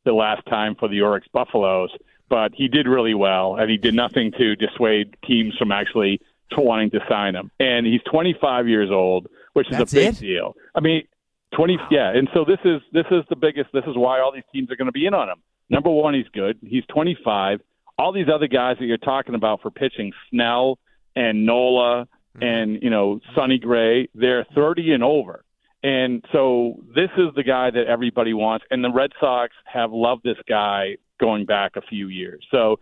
the 0.04 0.14
last 0.14 0.46
time 0.48 0.76
for 0.76 0.88
the 0.88 1.00
Orix 1.00 1.24
Buffaloes, 1.32 1.92
but 2.30 2.54
he 2.56 2.68
did 2.68 2.88
really 2.88 3.14
well, 3.14 3.58
and 3.58 3.70
he 3.70 3.78
did 3.78 3.94
nothing 3.94 4.32
to 4.38 4.56
dissuade 4.56 5.16
teams 5.26 5.56
from 5.58 5.72
actually 5.72 6.22
wanting 6.58 6.90
to 6.92 7.00
sign 7.10 7.36
him. 7.36 7.52
And 7.60 7.86
he's 7.86 8.02
25 8.10 8.68
years 8.68 8.90
old, 8.90 9.28
which 9.54 9.70
is 9.70 9.78
That's 9.78 9.92
a 9.92 9.96
big 9.96 10.14
it? 10.16 10.20
deal. 10.20 10.56
I 10.74 10.80
mean, 10.80 11.04
20 11.56 11.78
yeah, 11.92 12.12
and 12.16 12.30
so 12.34 12.46
this 12.46 12.60
is 12.66 12.82
this 12.92 13.06
is 13.12 13.24
the 13.30 13.36
biggest 13.36 13.70
this 13.74 13.84
is 13.86 13.96
why 13.96 14.20
all 14.20 14.32
these 14.32 14.44
teams 14.54 14.72
are 14.72 14.76
going 14.76 14.88
to 14.88 14.92
be 14.92 15.06
in 15.06 15.14
on 15.14 15.30
him. 15.30 15.38
Number 15.70 15.90
1, 15.90 16.14
he's 16.14 16.28
good. 16.34 16.58
He's 16.62 16.84
25. 16.94 17.60
All 17.98 18.14
these 18.14 18.28
other 18.34 18.48
guys 18.48 18.78
that 18.80 18.86
you're 18.86 18.98
talking 18.98 19.36
about 19.36 19.62
for 19.62 19.72
pitching, 19.72 20.14
Snell 20.30 20.80
and 21.16 21.46
Nola 21.46 22.06
mm-hmm. 22.06 22.44
and, 22.44 22.84
you 22.84 22.90
know, 22.90 23.20
Sonny 23.36 23.58
Gray, 23.58 24.08
they're 24.14 24.46
30 24.56 24.94
and 24.94 25.04
over. 25.04 25.44
And 25.84 26.24
so 26.32 26.84
this 26.96 27.10
is 27.18 27.28
the 27.36 27.44
guy 27.44 27.70
that 27.72 27.88
everybody 27.88 28.34
wants 28.34 28.66
and 28.72 28.84
the 28.84 28.92
Red 28.92 29.12
Sox 29.20 29.54
have 29.66 29.92
loved 29.92 30.24
this 30.24 30.38
guy 30.48 30.98
going 31.20 31.46
back 31.46 31.76
a 31.76 31.82
few 31.82 32.08
years. 32.08 32.46
So 32.52 32.80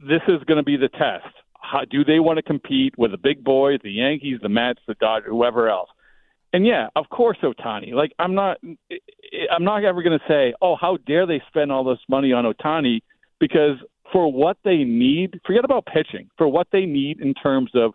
this 0.00 0.22
is 0.28 0.42
going 0.44 0.58
to 0.58 0.62
be 0.62 0.76
the 0.76 0.88
test. 0.88 1.34
How, 1.60 1.84
do 1.84 2.04
they 2.04 2.20
want 2.20 2.36
to 2.38 2.42
compete 2.42 2.96
with 2.96 3.10
the 3.10 3.18
big 3.18 3.42
boys, 3.42 3.80
the 3.82 3.90
Yankees, 3.90 4.38
the 4.40 4.48
Mets, 4.48 4.80
the 4.86 4.94
Dodgers, 4.94 5.28
whoever 5.28 5.68
else? 5.68 5.90
And 6.52 6.66
yeah, 6.66 6.88
of 6.96 7.08
course, 7.10 7.36
Ohtani. 7.42 7.92
Like 7.92 8.12
I'm 8.18 8.34
not, 8.34 8.58
I'm 9.50 9.64
not 9.64 9.84
ever 9.84 10.02
going 10.02 10.18
to 10.18 10.24
say, 10.28 10.54
oh, 10.62 10.76
how 10.76 10.98
dare 11.06 11.26
they 11.26 11.42
spend 11.48 11.70
all 11.72 11.84
this 11.84 11.98
money 12.08 12.32
on 12.32 12.44
Ohtani? 12.44 13.00
Because 13.40 13.76
for 14.12 14.32
what 14.32 14.56
they 14.64 14.84
need, 14.84 15.40
forget 15.46 15.64
about 15.64 15.86
pitching. 15.86 16.28
For 16.38 16.48
what 16.48 16.68
they 16.72 16.86
need 16.86 17.20
in 17.20 17.34
terms 17.34 17.70
of 17.74 17.92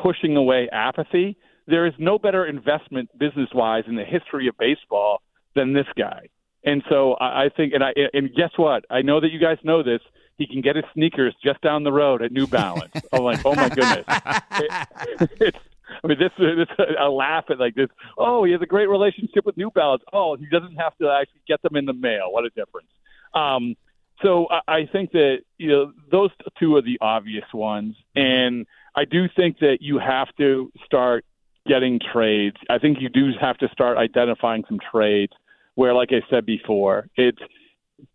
pushing 0.00 0.36
away 0.36 0.68
apathy, 0.70 1.36
there 1.66 1.86
is 1.86 1.94
no 1.98 2.18
better 2.18 2.44
investment 2.46 3.08
business-wise 3.18 3.84
in 3.88 3.96
the 3.96 4.04
history 4.04 4.46
of 4.48 4.56
baseball 4.58 5.20
than 5.54 5.72
this 5.72 5.86
guy. 5.96 6.28
And 6.64 6.82
so 6.88 7.14
I 7.14 7.44
I 7.44 7.48
think, 7.56 7.72
and 7.74 7.82
I 7.82 7.92
and 8.12 8.34
guess 8.34 8.50
what? 8.56 8.84
I 8.90 9.02
know 9.02 9.20
that 9.20 9.30
you 9.30 9.38
guys 9.38 9.58
know 9.62 9.82
this. 9.82 10.00
He 10.36 10.46
can 10.46 10.60
get 10.60 10.76
his 10.76 10.84
sneakers 10.92 11.34
just 11.42 11.60
down 11.62 11.82
the 11.84 11.92
road 11.92 12.20
at 12.22 12.30
New 12.30 12.46
Balance. 12.46 12.92
I'm 13.12 13.22
like, 13.22 13.40
oh 13.46 13.54
my 13.54 13.68
goodness. 13.68 14.04
It- 14.60 15.30
it's, 15.40 15.58
I 16.04 16.06
mean, 16.06 16.18
this 16.18 16.32
this 16.38 16.86
a 16.98 17.08
laugh 17.08 17.44
at 17.50 17.58
like 17.58 17.74
this. 17.74 17.88
Oh, 18.18 18.44
he 18.44 18.52
has 18.52 18.62
a 18.62 18.66
great 18.66 18.88
relationship 18.88 19.44
with 19.44 19.56
New 19.56 19.70
Balance. 19.70 20.02
Oh, 20.12 20.36
he 20.36 20.46
doesn't 20.46 20.76
have 20.76 20.96
to 20.98 21.10
actually 21.10 21.42
get 21.46 21.62
them 21.62 21.76
in 21.76 21.84
the 21.84 21.92
mail. 21.92 22.30
What 22.30 22.44
a 22.44 22.50
difference. 22.50 22.88
Um, 23.34 23.76
so 24.22 24.48
I, 24.50 24.60
I 24.66 24.88
think 24.90 25.12
that 25.12 25.38
you 25.58 25.68
know 25.68 25.92
those 26.10 26.30
two 26.58 26.76
are 26.76 26.82
the 26.82 26.98
obvious 27.00 27.46
ones, 27.52 27.96
and 28.14 28.66
I 28.94 29.04
do 29.04 29.26
think 29.34 29.58
that 29.60 29.78
you 29.80 29.98
have 29.98 30.28
to 30.38 30.72
start 30.84 31.24
getting 31.66 32.00
trades. 32.12 32.56
I 32.70 32.78
think 32.78 32.98
you 33.00 33.08
do 33.08 33.30
have 33.40 33.58
to 33.58 33.68
start 33.68 33.98
identifying 33.98 34.64
some 34.68 34.78
trades 34.90 35.32
where, 35.74 35.92
like 35.92 36.10
I 36.12 36.22
said 36.30 36.46
before, 36.46 37.08
it's 37.16 37.40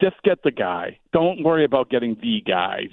just 0.02 0.16
get 0.24 0.44
the 0.44 0.52
guy. 0.52 1.00
Don't 1.14 1.44
worry 1.44 1.66
about 1.66 1.90
getting 1.90 2.18
the 2.22 2.42
guys, 2.42 2.90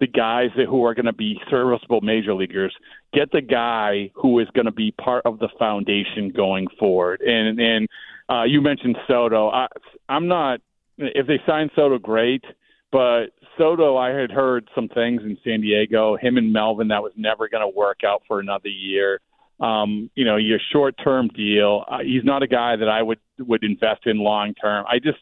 the 0.00 0.06
guys 0.06 0.50
that, 0.56 0.66
who 0.66 0.84
are 0.84 0.94
going 0.94 1.06
to 1.06 1.12
be 1.12 1.40
serviceable 1.50 2.00
major 2.00 2.34
leaguers. 2.34 2.74
Get 3.12 3.32
the 3.32 3.40
guy 3.40 4.10
who 4.14 4.38
is 4.40 4.48
going 4.54 4.66
to 4.66 4.72
be 4.72 4.92
part 4.92 5.24
of 5.24 5.38
the 5.38 5.48
foundation 5.58 6.30
going 6.30 6.66
forward. 6.78 7.20
And 7.22 7.58
and 7.58 7.88
uh, 8.28 8.44
you 8.44 8.60
mentioned 8.60 8.96
Soto. 9.08 9.50
I, 9.50 9.68
I'm 10.08 10.28
not. 10.28 10.60
If 10.98 11.26
they 11.26 11.40
sign 11.46 11.70
Soto, 11.74 11.98
great. 11.98 12.44
But 12.92 13.26
Soto, 13.58 13.96
I 13.96 14.10
had 14.10 14.30
heard 14.30 14.68
some 14.74 14.88
things 14.88 15.22
in 15.22 15.36
San 15.44 15.60
Diego. 15.60 16.16
Him 16.16 16.36
and 16.36 16.52
Melvin, 16.52 16.88
that 16.88 17.02
was 17.02 17.12
never 17.16 17.48
going 17.48 17.62
to 17.62 17.76
work 17.76 18.00
out 18.06 18.22
for 18.28 18.38
another 18.38 18.68
year. 18.68 19.20
Um, 19.58 20.10
you 20.14 20.24
know, 20.24 20.36
your 20.36 20.60
short-term 20.72 21.28
deal. 21.28 21.84
Uh, 21.88 21.98
he's 21.98 22.24
not 22.24 22.42
a 22.42 22.46
guy 22.46 22.76
that 22.76 22.88
I 22.88 23.02
would 23.02 23.18
would 23.38 23.64
invest 23.64 24.06
in 24.06 24.18
long-term. 24.18 24.84
I 24.88 24.98
just, 24.98 25.18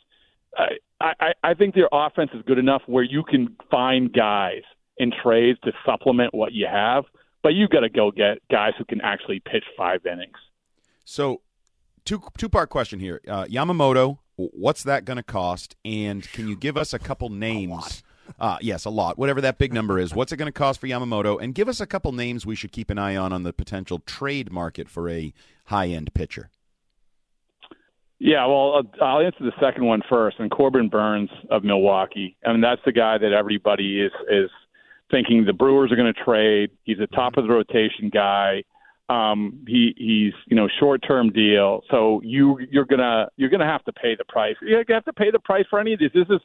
I, 0.57 0.79
I, 1.21 1.33
I 1.43 1.55
think 1.55 1.75
their 1.75 1.89
offense 1.93 2.31
is 2.35 2.43
good 2.47 2.59
enough 2.59 2.83
where 2.87 3.05
you 3.05 3.23
can 3.23 3.57
find 3.71 4.13
guys 4.13 4.63
in 4.97 5.13
trades 5.23 5.59
to 5.65 5.73
supplement 5.85 6.35
what 6.35 6.53
you 6.53 6.67
have, 6.71 7.05
but 7.43 7.55
you 7.55 7.69
got 7.69 7.81
to 7.81 7.89
go 7.89 8.11
get 8.11 8.39
guys 8.51 8.73
who 8.79 8.85
can 8.85 9.01
actually 9.01 9.41
pitch 9.41 9.65
five 9.77 10.07
innings. 10.07 10.37
So, 11.05 11.43
two 12.05 12.23
two 12.39 12.49
part 12.49 12.71
question 12.71 13.01
here. 13.01 13.21
Uh, 13.29 13.45
Yamamoto, 13.45 14.19
what's 14.37 14.83
that 14.85 15.05
going 15.05 15.17
to 15.19 15.23
cost? 15.23 15.77
And 15.85 16.23
can 16.33 16.49
you 16.49 16.57
give 16.57 16.77
us 16.77 16.93
a 16.93 16.99
couple 16.99 17.29
names? 17.29 18.03
Uh, 18.39 18.57
yes, 18.63 18.87
a 18.87 18.91
lot. 18.91 19.19
Whatever 19.19 19.43
that 19.43 19.59
big 19.59 19.75
number 19.75 19.99
is, 19.99 20.15
what's 20.15 20.33
it 20.33 20.39
going 20.39 20.47
to 20.47 20.53
cost 20.53 20.81
for 20.81 20.87
Yamamoto? 20.87 21.41
And 21.43 21.55
give 21.55 21.69
us 21.69 21.81
a 21.81 21.87
couple 21.87 22.11
names 22.13 22.47
we 22.47 22.57
should 22.57 22.73
keep 22.73 22.89
an 22.89 22.99
eye 22.99 23.17
on 23.17 23.33
on 23.33 23.43
the 23.43 23.53
potential 23.53 23.99
trade 23.99 24.51
market 24.51 24.89
for 24.89 25.11
a 25.11 25.35
high 25.67 25.89
end 25.89 26.15
pitcher. 26.15 26.51
Yeah, 28.25 28.47
well, 28.47 28.79
uh, 28.79 29.05
I'll 29.05 29.21
answer 29.21 29.45
the 29.45 29.53
second 29.61 29.85
one 29.85 30.01
first. 30.09 30.39
And 30.39 30.51
Corbin 30.51 30.89
Burnes 30.89 31.29
of 31.51 31.63
Milwaukee. 31.63 32.39
I 32.47 32.53
mean, 32.53 32.63
that's 32.63 32.81
the 32.87 32.93
guy 32.93 33.19
that 33.19 33.33
everybody 33.33 34.01
is 34.01 34.13
is 34.31 34.49
thinking 35.11 35.45
the 35.45 35.53
Brewers 35.53 35.93
are 35.93 35.97
going 35.97 36.13
to 36.13 36.25
trade. 36.25 36.71
He's 36.85 36.99
a 37.01 37.07
top 37.09 37.37
of 37.37 37.45
the 37.45 37.51
rotation 37.51 38.09
guy. 38.09 38.65
Um, 39.11 39.63
he 39.67 39.93
he's 39.99 40.33
you 40.47 40.57
know 40.57 40.69
short 40.81 41.03
term 41.07 41.33
deal. 41.33 41.83
So 41.91 42.23
you 42.25 42.59
you're 42.71 42.87
gonna 42.87 43.29
you're 43.37 43.51
gonna 43.51 43.67
have 43.67 43.85
to 43.85 43.93
pay 43.93 44.17
the 44.17 44.25
price. 44.27 44.57
You 44.63 44.83
have 44.89 45.05
to 45.05 45.13
pay 45.13 45.31
the 45.31 45.39
price 45.39 45.67
for 45.69 45.79
any 45.79 45.93
of 45.93 45.99
these. 46.01 46.13
This 46.15 46.27
is 46.31 46.41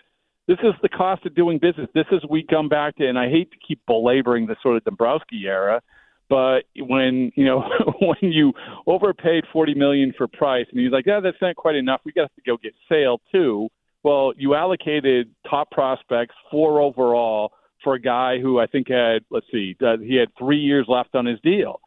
this 0.50 0.58
is 0.64 0.74
the 0.82 0.90
cost 0.90 1.26
of 1.26 1.34
doing 1.34 1.60
business. 1.60 1.88
This 1.96 2.08
is 2.12 2.20
we 2.30 2.44
come 2.44 2.68
back 2.68 2.98
to, 2.98 3.08
and 3.08 3.18
I 3.18 3.30
hate 3.30 3.52
to 3.52 3.58
keep 3.66 3.80
belaboring 3.86 4.48
the 4.48 4.58
sort 4.62 4.76
of 4.76 4.84
Dombrowski 4.84 5.44
era, 5.46 5.82
but 6.30 6.66
when 6.78 7.32
you 7.36 7.46
know 7.46 7.64
when 8.02 8.32
you 8.32 8.54
overpaid 8.88 9.44
forty 9.52 9.74
million 9.74 10.14
for 10.18 10.28
Price, 10.28 10.66
and 10.72 10.80
he's 10.80 10.92
like, 10.92 11.06
yeah, 11.06 11.20
that's 11.20 11.42
not 11.42 11.56
quite 11.56 11.76
enough. 11.76 12.02
We 12.06 12.12
got 12.12 12.32
to 12.36 12.42
go 12.46 12.58
get 12.58 12.74
Sale 12.88 13.22
too. 13.32 13.70
Well, 14.04 14.34
you 14.38 14.56
allocated 14.56 15.30
top 15.50 15.72
prospects, 15.72 16.36
four 16.50 16.80
overall, 16.80 17.52
for 17.84 17.96
a 17.96 18.00
guy 18.00 18.40
who 18.40 18.60
I 18.60 18.68
think 18.68 18.90
had 18.90 19.24
let's 19.30 19.46
see, 19.52 19.76
uh, 19.82 19.98
he 19.98 20.16
had 20.16 20.30
three 20.38 20.60
years 20.60 20.86
left 20.88 21.16
on 21.16 21.26
his 21.26 21.40
deal. 21.42 21.82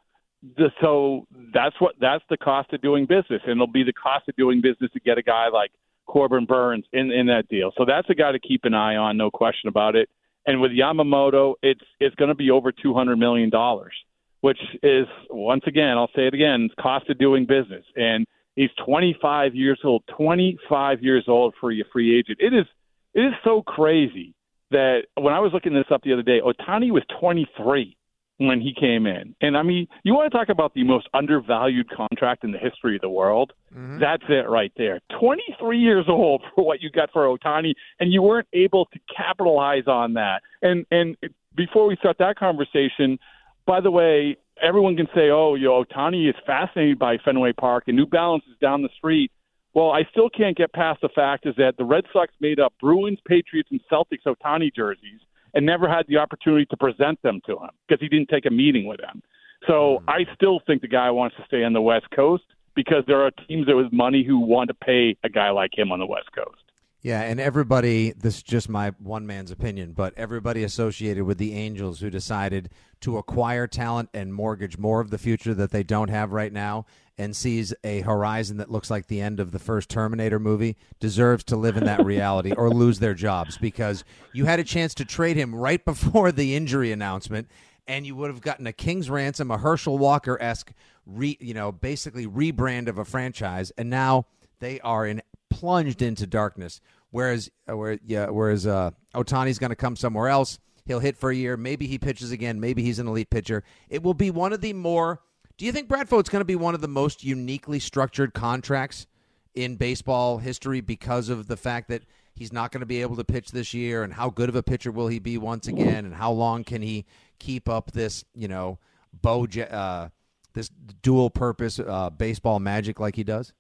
So 0.80 1.26
that's 1.54 1.80
what 1.80 1.94
that's 2.00 2.24
the 2.28 2.36
cost 2.36 2.72
of 2.72 2.82
doing 2.82 3.06
business, 3.06 3.42
and 3.44 3.52
it'll 3.52 3.66
be 3.68 3.84
the 3.84 3.92
cost 3.92 4.28
of 4.28 4.34
doing 4.36 4.60
business 4.60 4.90
to 4.92 5.00
get 5.00 5.16
a 5.16 5.22
guy 5.22 5.48
like 5.48 5.70
Corbin 6.06 6.46
Burnes 6.46 6.84
in 6.92 7.12
in 7.12 7.26
that 7.26 7.48
deal. 7.48 7.70
So 7.78 7.84
that's 7.84 8.10
a 8.10 8.14
guy 8.14 8.32
to 8.32 8.40
keep 8.40 8.64
an 8.64 8.74
eye 8.74 8.96
on, 8.96 9.16
no 9.16 9.30
question 9.30 9.68
about 9.68 9.94
it. 9.94 10.08
And 10.46 10.60
with 10.60 10.72
Yamamoto, 10.72 11.54
it's 11.62 11.84
it's 12.00 12.14
going 12.16 12.30
to 12.30 12.34
be 12.34 12.50
over 12.50 12.72
two 12.72 12.92
hundred 12.92 13.16
million 13.16 13.50
dollars, 13.50 13.94
which 14.42 14.58
is 14.82 15.06
once 15.30 15.62
again, 15.66 15.96
I'll 15.96 16.10
say 16.14 16.26
it 16.26 16.34
again, 16.34 16.68
cost 16.78 17.08
of 17.08 17.18
doing 17.18 17.46
business. 17.46 17.84
And 17.96 18.26
he's 18.54 18.70
25 18.84 19.54
years 19.54 19.80
old, 19.82 20.02
25 20.16 21.02
years 21.02 21.24
old 21.26 21.54
for 21.58 21.72
a 21.72 21.82
free 21.92 22.18
agent. 22.18 22.38
It 22.40 22.52
is 22.52 22.66
it 23.14 23.20
is 23.20 23.34
so 23.44 23.62
crazy 23.62 24.34
that 24.70 25.02
when 25.14 25.32
I 25.32 25.40
was 25.40 25.52
looking 25.52 25.74
this 25.74 25.84
up 25.90 26.02
the 26.02 26.12
other 26.12 26.22
day, 26.22 26.40
Ohtani 26.40 26.90
was 26.90 27.02
23 27.20 27.96
when 28.38 28.60
he 28.60 28.74
came 28.74 29.06
in. 29.06 29.34
And 29.40 29.56
I 29.56 29.62
mean, 29.62 29.86
you 30.02 30.14
want 30.14 30.32
to 30.32 30.36
talk 30.36 30.48
about 30.48 30.74
the 30.74 30.82
most 30.82 31.08
undervalued 31.14 31.88
contract 31.90 32.42
in 32.42 32.50
the 32.50 32.58
history 32.58 32.96
of 32.96 33.02
the 33.02 33.10
world? 33.10 33.52
Mm-hmm. 33.72 34.00
That's 34.00 34.24
it 34.28 34.48
right 34.48 34.72
there. 34.76 35.00
23 35.20 35.78
years 35.78 36.06
old 36.08 36.42
for 36.54 36.64
what 36.64 36.80
you 36.80 36.90
got 36.90 37.10
for 37.12 37.26
Ohtani, 37.26 37.74
and 38.00 38.12
you 38.12 38.22
weren't 38.22 38.48
able 38.52 38.86
to 38.86 38.98
capitalize 39.14 39.86
on 39.86 40.14
that. 40.14 40.42
And 40.62 40.84
and 40.90 41.16
before 41.54 41.86
we 41.86 41.96
start 41.96 42.16
that 42.18 42.36
conversation, 42.36 43.18
by 43.66 43.80
the 43.80 43.90
way, 43.90 44.36
everyone 44.60 44.96
can 44.96 45.08
say, 45.14 45.30
"Oh, 45.30 45.54
you 45.54 45.66
know, 45.66 45.84
Ohtani 45.84 46.28
is 46.28 46.36
fascinated 46.46 46.98
by 46.98 47.18
Fenway 47.18 47.52
Park, 47.52 47.84
and 47.86 47.96
New 47.96 48.06
Balance 48.06 48.44
is 48.50 48.56
down 48.60 48.82
the 48.82 48.88
street." 48.96 49.30
Well, 49.74 49.90
I 49.90 50.04
still 50.10 50.28
can't 50.28 50.56
get 50.56 50.72
past 50.72 51.00
the 51.00 51.08
fact 51.08 51.46
is 51.46 51.54
that 51.56 51.76
the 51.78 51.84
Red 51.84 52.04
Sox 52.12 52.32
made 52.40 52.60
up 52.60 52.74
Bruins, 52.80 53.18
Patriots, 53.26 53.70
and 53.70 53.80
Celtics 53.90 54.24
Ohtani 54.26 54.74
jerseys 54.74 55.20
and 55.54 55.64
never 55.64 55.88
had 55.88 56.06
the 56.08 56.18
opportunity 56.18 56.66
to 56.66 56.76
present 56.76 57.20
them 57.22 57.40
to 57.46 57.52
him 57.52 57.70
because 57.86 58.00
he 58.00 58.08
didn't 58.08 58.28
take 58.28 58.46
a 58.46 58.50
meeting 58.50 58.86
with 58.86 59.00
them. 59.00 59.22
So 59.66 59.98
hmm. 60.00 60.10
I 60.10 60.26
still 60.34 60.60
think 60.66 60.82
the 60.82 60.88
guy 60.88 61.10
wants 61.10 61.36
to 61.36 61.44
stay 61.46 61.64
on 61.64 61.72
the 61.72 61.80
West 61.80 62.06
Coast 62.14 62.44
because 62.74 63.04
there 63.06 63.22
are 63.22 63.30
teams 63.48 63.66
that 63.66 63.76
with 63.76 63.92
money 63.92 64.24
who 64.24 64.38
want 64.40 64.68
to 64.68 64.74
pay 64.74 65.16
a 65.24 65.28
guy 65.28 65.50
like 65.50 65.76
him 65.76 65.92
on 65.92 65.98
the 65.98 66.06
West 66.06 66.32
Coast. 66.34 66.61
Yeah, 67.02 67.22
and 67.22 67.40
everybody, 67.40 68.12
this 68.12 68.36
is 68.36 68.42
just 68.44 68.68
my 68.68 68.92
one 69.00 69.26
man's 69.26 69.50
opinion, 69.50 69.92
but 69.92 70.14
everybody 70.16 70.62
associated 70.62 71.24
with 71.24 71.36
the 71.36 71.52
Angels 71.52 71.98
who 71.98 72.10
decided 72.10 72.70
to 73.00 73.18
acquire 73.18 73.66
talent 73.66 74.08
and 74.14 74.32
mortgage 74.32 74.78
more 74.78 75.00
of 75.00 75.10
the 75.10 75.18
future 75.18 75.52
that 75.52 75.72
they 75.72 75.82
don't 75.82 76.10
have 76.10 76.32
right 76.32 76.52
now 76.52 76.86
and 77.18 77.34
sees 77.34 77.74
a 77.82 78.02
horizon 78.02 78.56
that 78.58 78.70
looks 78.70 78.88
like 78.88 79.08
the 79.08 79.20
end 79.20 79.40
of 79.40 79.50
the 79.50 79.58
first 79.58 79.88
Terminator 79.88 80.38
movie 80.38 80.76
deserves 81.00 81.42
to 81.44 81.56
live 81.56 81.76
in 81.76 81.84
that 81.84 82.04
reality 82.04 82.52
or 82.52 82.70
lose 82.74 83.00
their 83.00 83.14
jobs 83.14 83.58
because 83.58 84.04
you 84.32 84.44
had 84.44 84.60
a 84.60 84.64
chance 84.64 84.94
to 84.94 85.04
trade 85.04 85.36
him 85.36 85.52
right 85.52 85.84
before 85.84 86.30
the 86.30 86.54
injury 86.54 86.92
announcement 86.92 87.48
and 87.88 88.06
you 88.06 88.14
would 88.14 88.30
have 88.30 88.40
gotten 88.40 88.68
a 88.68 88.72
king's 88.72 89.10
ransom, 89.10 89.50
a 89.50 89.58
Herschel 89.58 89.98
Walker 89.98 90.40
esque, 90.40 90.72
re, 91.04 91.36
you 91.40 91.52
know, 91.52 91.72
basically 91.72 92.28
rebrand 92.28 92.86
of 92.86 92.96
a 92.96 93.04
franchise, 93.04 93.72
and 93.76 93.90
now 93.90 94.24
they 94.60 94.78
are 94.80 95.04
in 95.04 95.20
plunged 95.52 96.02
into 96.02 96.26
darkness. 96.26 96.80
Whereas, 97.10 97.50
uh, 97.70 97.76
where, 97.76 97.98
yeah, 98.06 98.30
whereas 98.30 98.66
uh, 98.66 98.92
Ohtani's 99.14 99.58
going 99.58 99.70
to 99.70 99.76
come 99.76 99.96
somewhere 99.96 100.28
else. 100.28 100.58
He'll 100.86 100.98
hit 100.98 101.16
for 101.16 101.30
a 101.30 101.34
year. 101.36 101.56
Maybe 101.56 101.86
he 101.86 101.98
pitches 101.98 102.32
again. 102.32 102.58
Maybe 102.58 102.82
he's 102.82 102.98
an 102.98 103.06
elite 103.06 103.30
pitcher. 103.30 103.62
It 103.88 104.02
will 104.02 104.14
be 104.14 104.30
one 104.30 104.52
of 104.52 104.60
the 104.60 104.72
more. 104.72 105.20
Do 105.58 105.66
you 105.66 105.72
think 105.72 105.88
Brad 105.88 106.08
Voigt's 106.08 106.30
going 106.30 106.40
to 106.40 106.46
be 106.46 106.56
one 106.56 106.74
of 106.74 106.80
the 106.80 106.88
most 106.88 107.22
uniquely 107.22 107.78
structured 107.78 108.32
contracts 108.34 109.06
in 109.54 109.76
baseball 109.76 110.38
history 110.38 110.80
because 110.80 111.28
of 111.28 111.46
the 111.46 111.56
fact 111.56 111.88
that 111.88 112.02
he's 112.34 112.52
not 112.52 112.72
going 112.72 112.80
to 112.80 112.86
be 112.86 113.02
able 113.02 113.16
to 113.16 113.24
pitch 113.24 113.50
this 113.50 113.74
year, 113.74 114.02
and 114.02 114.14
how 114.14 114.30
good 114.30 114.48
of 114.48 114.56
a 114.56 114.62
pitcher 114.62 114.90
will 114.90 115.08
he 115.08 115.18
be 115.18 115.36
once 115.36 115.68
again, 115.68 116.06
and 116.06 116.14
how 116.14 116.32
long 116.32 116.64
can 116.64 116.80
he 116.80 117.04
keep 117.38 117.68
up 117.68 117.92
this, 117.92 118.24
you 118.34 118.48
know, 118.48 118.78
bow, 119.12 119.46
uh, 119.70 120.08
this 120.54 120.70
dual 121.02 121.28
purpose 121.28 121.78
uh, 121.78 122.08
baseball 122.10 122.58
magic 122.58 122.98
like 122.98 123.14
he 123.14 123.24
does? 123.24 123.52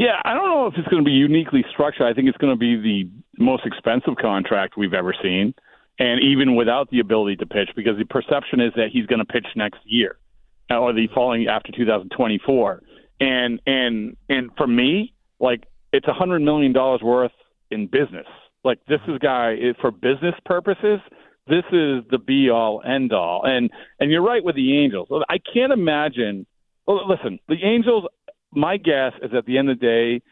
Yeah, 0.00 0.18
I 0.24 0.32
don't 0.32 0.48
know 0.48 0.66
if 0.66 0.72
it's 0.78 0.88
going 0.88 1.04
to 1.04 1.06
be 1.06 1.12
uniquely 1.12 1.62
structured. 1.70 2.06
I 2.06 2.14
think 2.14 2.26
it's 2.26 2.38
going 2.38 2.54
to 2.54 2.58
be 2.58 2.74
the 2.74 3.10
most 3.38 3.66
expensive 3.66 4.16
contract 4.18 4.78
we've 4.78 4.94
ever 4.94 5.14
seen, 5.22 5.52
and 5.98 6.22
even 6.24 6.56
without 6.56 6.88
the 6.88 7.00
ability 7.00 7.36
to 7.36 7.46
pitch, 7.46 7.68
because 7.76 7.98
the 7.98 8.06
perception 8.06 8.62
is 8.62 8.72
that 8.76 8.88
he's 8.90 9.04
going 9.04 9.18
to 9.18 9.26
pitch 9.26 9.46
next 9.56 9.80
year 9.84 10.16
uh, 10.70 10.78
or 10.78 10.94
the 10.94 11.06
following 11.14 11.48
after 11.48 11.70
2024. 11.72 12.82
And 13.20 13.60
and 13.66 14.16
and 14.30 14.50
for 14.56 14.66
me, 14.66 15.12
like 15.38 15.64
it's 15.92 16.08
a 16.08 16.14
hundred 16.14 16.40
million 16.40 16.72
dollars 16.72 17.02
worth 17.02 17.32
in 17.70 17.86
business. 17.86 18.26
Like 18.64 18.78
this 18.88 19.00
is 19.06 19.18
guy 19.18 19.56
for 19.82 19.90
business 19.90 20.34
purposes. 20.46 21.00
This 21.46 21.64
is 21.72 22.04
the 22.10 22.18
be 22.18 22.48
all 22.48 22.80
end 22.82 23.12
all. 23.12 23.42
And 23.44 23.68
and 23.98 24.10
you're 24.10 24.24
right 24.24 24.42
with 24.42 24.56
the 24.56 24.78
Angels. 24.78 25.08
I 25.28 25.36
can't 25.52 25.74
imagine. 25.74 26.46
Listen, 26.88 27.38
the 27.48 27.62
Angels 27.62 28.06
my 28.52 28.76
guess 28.76 29.12
is 29.22 29.32
at 29.34 29.46
the 29.46 29.58
end 29.58 29.70
of 29.70 29.78
the 29.78 29.86
day, 29.86 30.22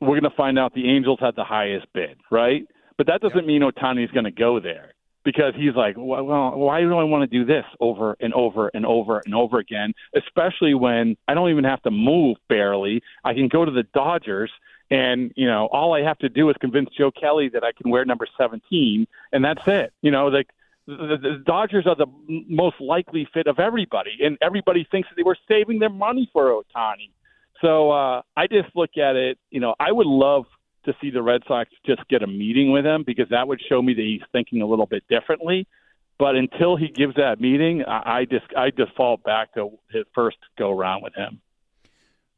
we're 0.00 0.18
going 0.20 0.30
to 0.30 0.36
find 0.36 0.58
out 0.58 0.74
the 0.74 0.88
Angels 0.88 1.18
had 1.20 1.36
the 1.36 1.44
highest 1.44 1.86
bid, 1.92 2.16
right? 2.30 2.66
But 2.96 3.06
that 3.08 3.20
doesn't 3.20 3.46
mean 3.46 3.62
Ohtani's 3.62 4.10
going 4.12 4.24
to 4.24 4.30
go 4.30 4.60
there 4.60 4.92
because 5.24 5.54
he's 5.54 5.74
like, 5.74 5.94
well, 5.98 6.24
why 6.56 6.80
do 6.80 6.96
I 6.96 7.04
want 7.04 7.30
to 7.30 7.38
do 7.38 7.44
this 7.44 7.64
over 7.78 8.16
and 8.20 8.32
over 8.32 8.70
and 8.72 8.86
over 8.86 9.22
and 9.24 9.34
over 9.34 9.58
again? 9.58 9.92
Especially 10.16 10.74
when 10.74 11.16
I 11.28 11.34
don't 11.34 11.50
even 11.50 11.64
have 11.64 11.82
to 11.82 11.90
move 11.90 12.38
barely. 12.48 13.02
I 13.24 13.34
can 13.34 13.48
go 13.48 13.64
to 13.64 13.70
the 13.70 13.84
Dodgers 13.94 14.50
and 14.90 15.32
you 15.36 15.46
know 15.46 15.66
all 15.66 15.94
I 15.94 16.02
have 16.02 16.18
to 16.18 16.28
do 16.28 16.50
is 16.50 16.56
convince 16.60 16.90
Joe 16.96 17.10
Kelly 17.10 17.48
that 17.50 17.62
I 17.64 17.72
can 17.72 17.90
wear 17.90 18.04
number 18.04 18.26
17, 18.36 19.06
and 19.32 19.44
that's 19.44 19.62
it. 19.66 19.92
You 20.02 20.10
know, 20.10 20.26
like 20.26 20.48
the, 20.86 21.16
the 21.20 21.42
Dodgers 21.44 21.86
are 21.86 21.94
the 21.94 22.06
most 22.26 22.80
likely 22.80 23.28
fit 23.32 23.46
of 23.46 23.58
everybody, 23.58 24.18
and 24.20 24.36
everybody 24.40 24.86
thinks 24.90 25.08
that 25.08 25.14
they 25.16 25.22
were 25.22 25.38
saving 25.48 25.78
their 25.78 25.90
money 25.90 26.28
for 26.32 26.50
Ohtani. 26.50 27.10
So 27.60 27.90
uh, 27.90 28.22
I 28.36 28.46
just 28.46 28.74
look 28.74 28.96
at 28.96 29.16
it. 29.16 29.38
You 29.50 29.60
know, 29.60 29.74
I 29.78 29.92
would 29.92 30.06
love 30.06 30.44
to 30.84 30.94
see 31.00 31.10
the 31.10 31.22
Red 31.22 31.42
Sox 31.46 31.70
just 31.84 32.06
get 32.08 32.22
a 32.22 32.26
meeting 32.26 32.72
with 32.72 32.86
him 32.86 33.04
because 33.06 33.28
that 33.30 33.46
would 33.46 33.60
show 33.68 33.82
me 33.82 33.94
that 33.94 34.02
he's 34.02 34.22
thinking 34.32 34.62
a 34.62 34.66
little 34.66 34.86
bit 34.86 35.04
differently. 35.08 35.66
But 36.18 36.36
until 36.36 36.76
he 36.76 36.88
gives 36.88 37.14
that 37.16 37.40
meeting, 37.40 37.84
I, 37.86 38.20
I 38.20 38.24
just 38.24 38.46
I 38.56 38.70
default 38.70 39.22
back 39.22 39.54
to 39.54 39.78
his 39.90 40.04
first 40.14 40.38
go 40.58 40.70
around 40.70 41.02
with 41.02 41.14
him. 41.14 41.40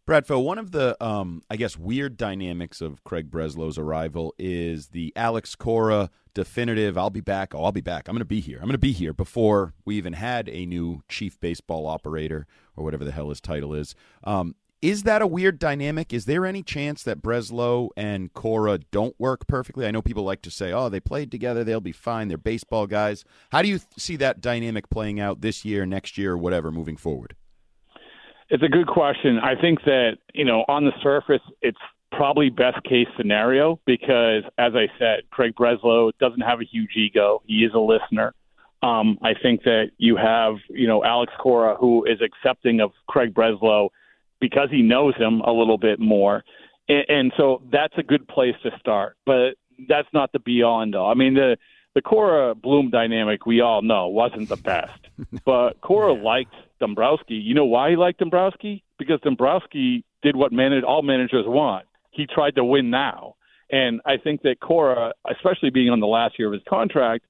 Bradfo, 0.06 0.42
one 0.42 0.58
of 0.58 0.72
the, 0.72 0.96
um, 1.02 1.42
I 1.48 1.54
guess, 1.54 1.78
weird 1.78 2.16
dynamics 2.16 2.80
of 2.80 3.04
Craig 3.04 3.30
Breslow's 3.30 3.78
arrival 3.78 4.34
is 4.36 4.88
the 4.88 5.12
Alex 5.14 5.54
Cora 5.54 6.10
definitive, 6.34 6.98
I'll 6.98 7.10
be 7.10 7.20
back, 7.20 7.54
oh, 7.54 7.64
I'll 7.64 7.72
be 7.72 7.80
back, 7.80 8.08
I'm 8.08 8.14
going 8.14 8.20
to 8.20 8.24
be 8.24 8.40
here, 8.40 8.56
I'm 8.56 8.64
going 8.64 8.72
to 8.72 8.78
be 8.78 8.92
here 8.92 9.12
before 9.12 9.74
we 9.84 9.96
even 9.96 10.14
had 10.14 10.48
a 10.48 10.66
new 10.66 11.02
chief 11.08 11.38
baseball 11.38 11.86
operator 11.86 12.46
or 12.74 12.82
whatever 12.82 13.04
the 13.04 13.12
hell 13.12 13.28
his 13.28 13.40
title 13.40 13.74
is. 13.74 13.94
Um, 14.24 14.56
is 14.82 15.04
that 15.04 15.22
a 15.22 15.26
weird 15.26 15.60
dynamic? 15.60 16.12
Is 16.12 16.24
there 16.24 16.44
any 16.44 16.64
chance 16.64 17.04
that 17.04 17.22
Breslow 17.22 17.90
and 17.96 18.34
Cora 18.34 18.78
don't 18.90 19.18
work 19.18 19.46
perfectly? 19.46 19.86
I 19.86 19.92
know 19.92 20.02
people 20.02 20.24
like 20.24 20.42
to 20.42 20.50
say, 20.50 20.72
oh, 20.72 20.88
they 20.88 20.98
played 20.98 21.30
together, 21.30 21.62
they'll 21.62 21.80
be 21.80 21.92
fine, 21.92 22.26
they're 22.26 22.36
baseball 22.36 22.88
guys. 22.88 23.24
How 23.52 23.62
do 23.62 23.68
you 23.68 23.78
see 23.96 24.16
that 24.16 24.40
dynamic 24.40 24.90
playing 24.90 25.20
out 25.20 25.40
this 25.40 25.64
year, 25.64 25.86
next 25.86 26.18
year, 26.18 26.36
whatever 26.36 26.72
moving 26.72 26.96
forward? 26.96 27.36
It's 28.50 28.64
a 28.64 28.68
good 28.68 28.88
question. 28.88 29.38
I 29.38 29.58
think 29.58 29.84
that, 29.84 30.18
you 30.34 30.44
know, 30.44 30.64
on 30.66 30.84
the 30.84 30.92
surface, 31.00 31.40
it's 31.62 31.78
probably 32.10 32.50
best 32.50 32.82
case 32.84 33.06
scenario 33.16 33.78
because, 33.86 34.42
as 34.58 34.72
I 34.74 34.88
said, 34.98 35.20
Craig 35.30 35.54
Breslow 35.54 36.10
doesn't 36.20 36.42
have 36.42 36.60
a 36.60 36.64
huge 36.64 36.90
ego. 36.96 37.40
He 37.46 37.64
is 37.64 37.72
a 37.72 37.78
listener. 37.78 38.34
Um, 38.82 39.16
I 39.22 39.32
think 39.40 39.62
that 39.62 39.92
you 39.96 40.16
have, 40.16 40.56
you 40.68 40.88
know, 40.88 41.04
Alex 41.04 41.32
Cora, 41.40 41.76
who 41.76 42.04
is 42.04 42.18
accepting 42.20 42.80
of 42.80 42.90
Craig 43.06 43.32
Breslow 43.32 43.90
because 44.42 44.68
he 44.70 44.82
knows 44.82 45.14
him 45.16 45.40
a 45.40 45.52
little 45.52 45.78
bit 45.78 46.00
more. 46.00 46.44
And, 46.88 47.04
and 47.08 47.32
so 47.36 47.62
that's 47.70 47.94
a 47.96 48.02
good 48.02 48.26
place 48.26 48.56
to 48.64 48.70
start. 48.80 49.16
But 49.24 49.52
that's 49.88 50.08
not 50.12 50.32
the 50.32 50.40
be 50.40 50.62
all 50.62 50.84
all. 50.94 51.10
I 51.10 51.14
mean, 51.14 51.34
the 51.34 51.56
the 51.94 52.02
Cora 52.02 52.54
Bloom 52.54 52.90
dynamic 52.90 53.46
we 53.46 53.60
all 53.60 53.82
know 53.82 54.08
wasn't 54.08 54.48
the 54.48 54.56
best, 54.56 54.98
but 55.44 55.80
Cora 55.80 56.14
yeah. 56.14 56.22
liked 56.22 56.54
Dombrowski. 56.80 57.34
You 57.34 57.54
know 57.54 57.64
why 57.64 57.90
he 57.90 57.96
liked 57.96 58.18
Dombrowski? 58.18 58.82
Because 58.98 59.20
Dombrowski 59.20 60.04
did 60.22 60.34
what 60.34 60.52
manage, 60.52 60.84
all 60.84 61.02
managers 61.02 61.44
want. 61.46 61.86
He 62.10 62.26
tried 62.26 62.56
to 62.56 62.64
win 62.64 62.90
now, 62.90 63.36
and 63.70 64.00
I 64.04 64.16
think 64.16 64.42
that 64.42 64.60
Cora, 64.60 65.12
especially 65.30 65.70
being 65.70 65.90
on 65.90 66.00
the 66.00 66.06
last 66.06 66.38
year 66.38 66.48
of 66.48 66.54
his 66.54 66.62
contract, 66.68 67.24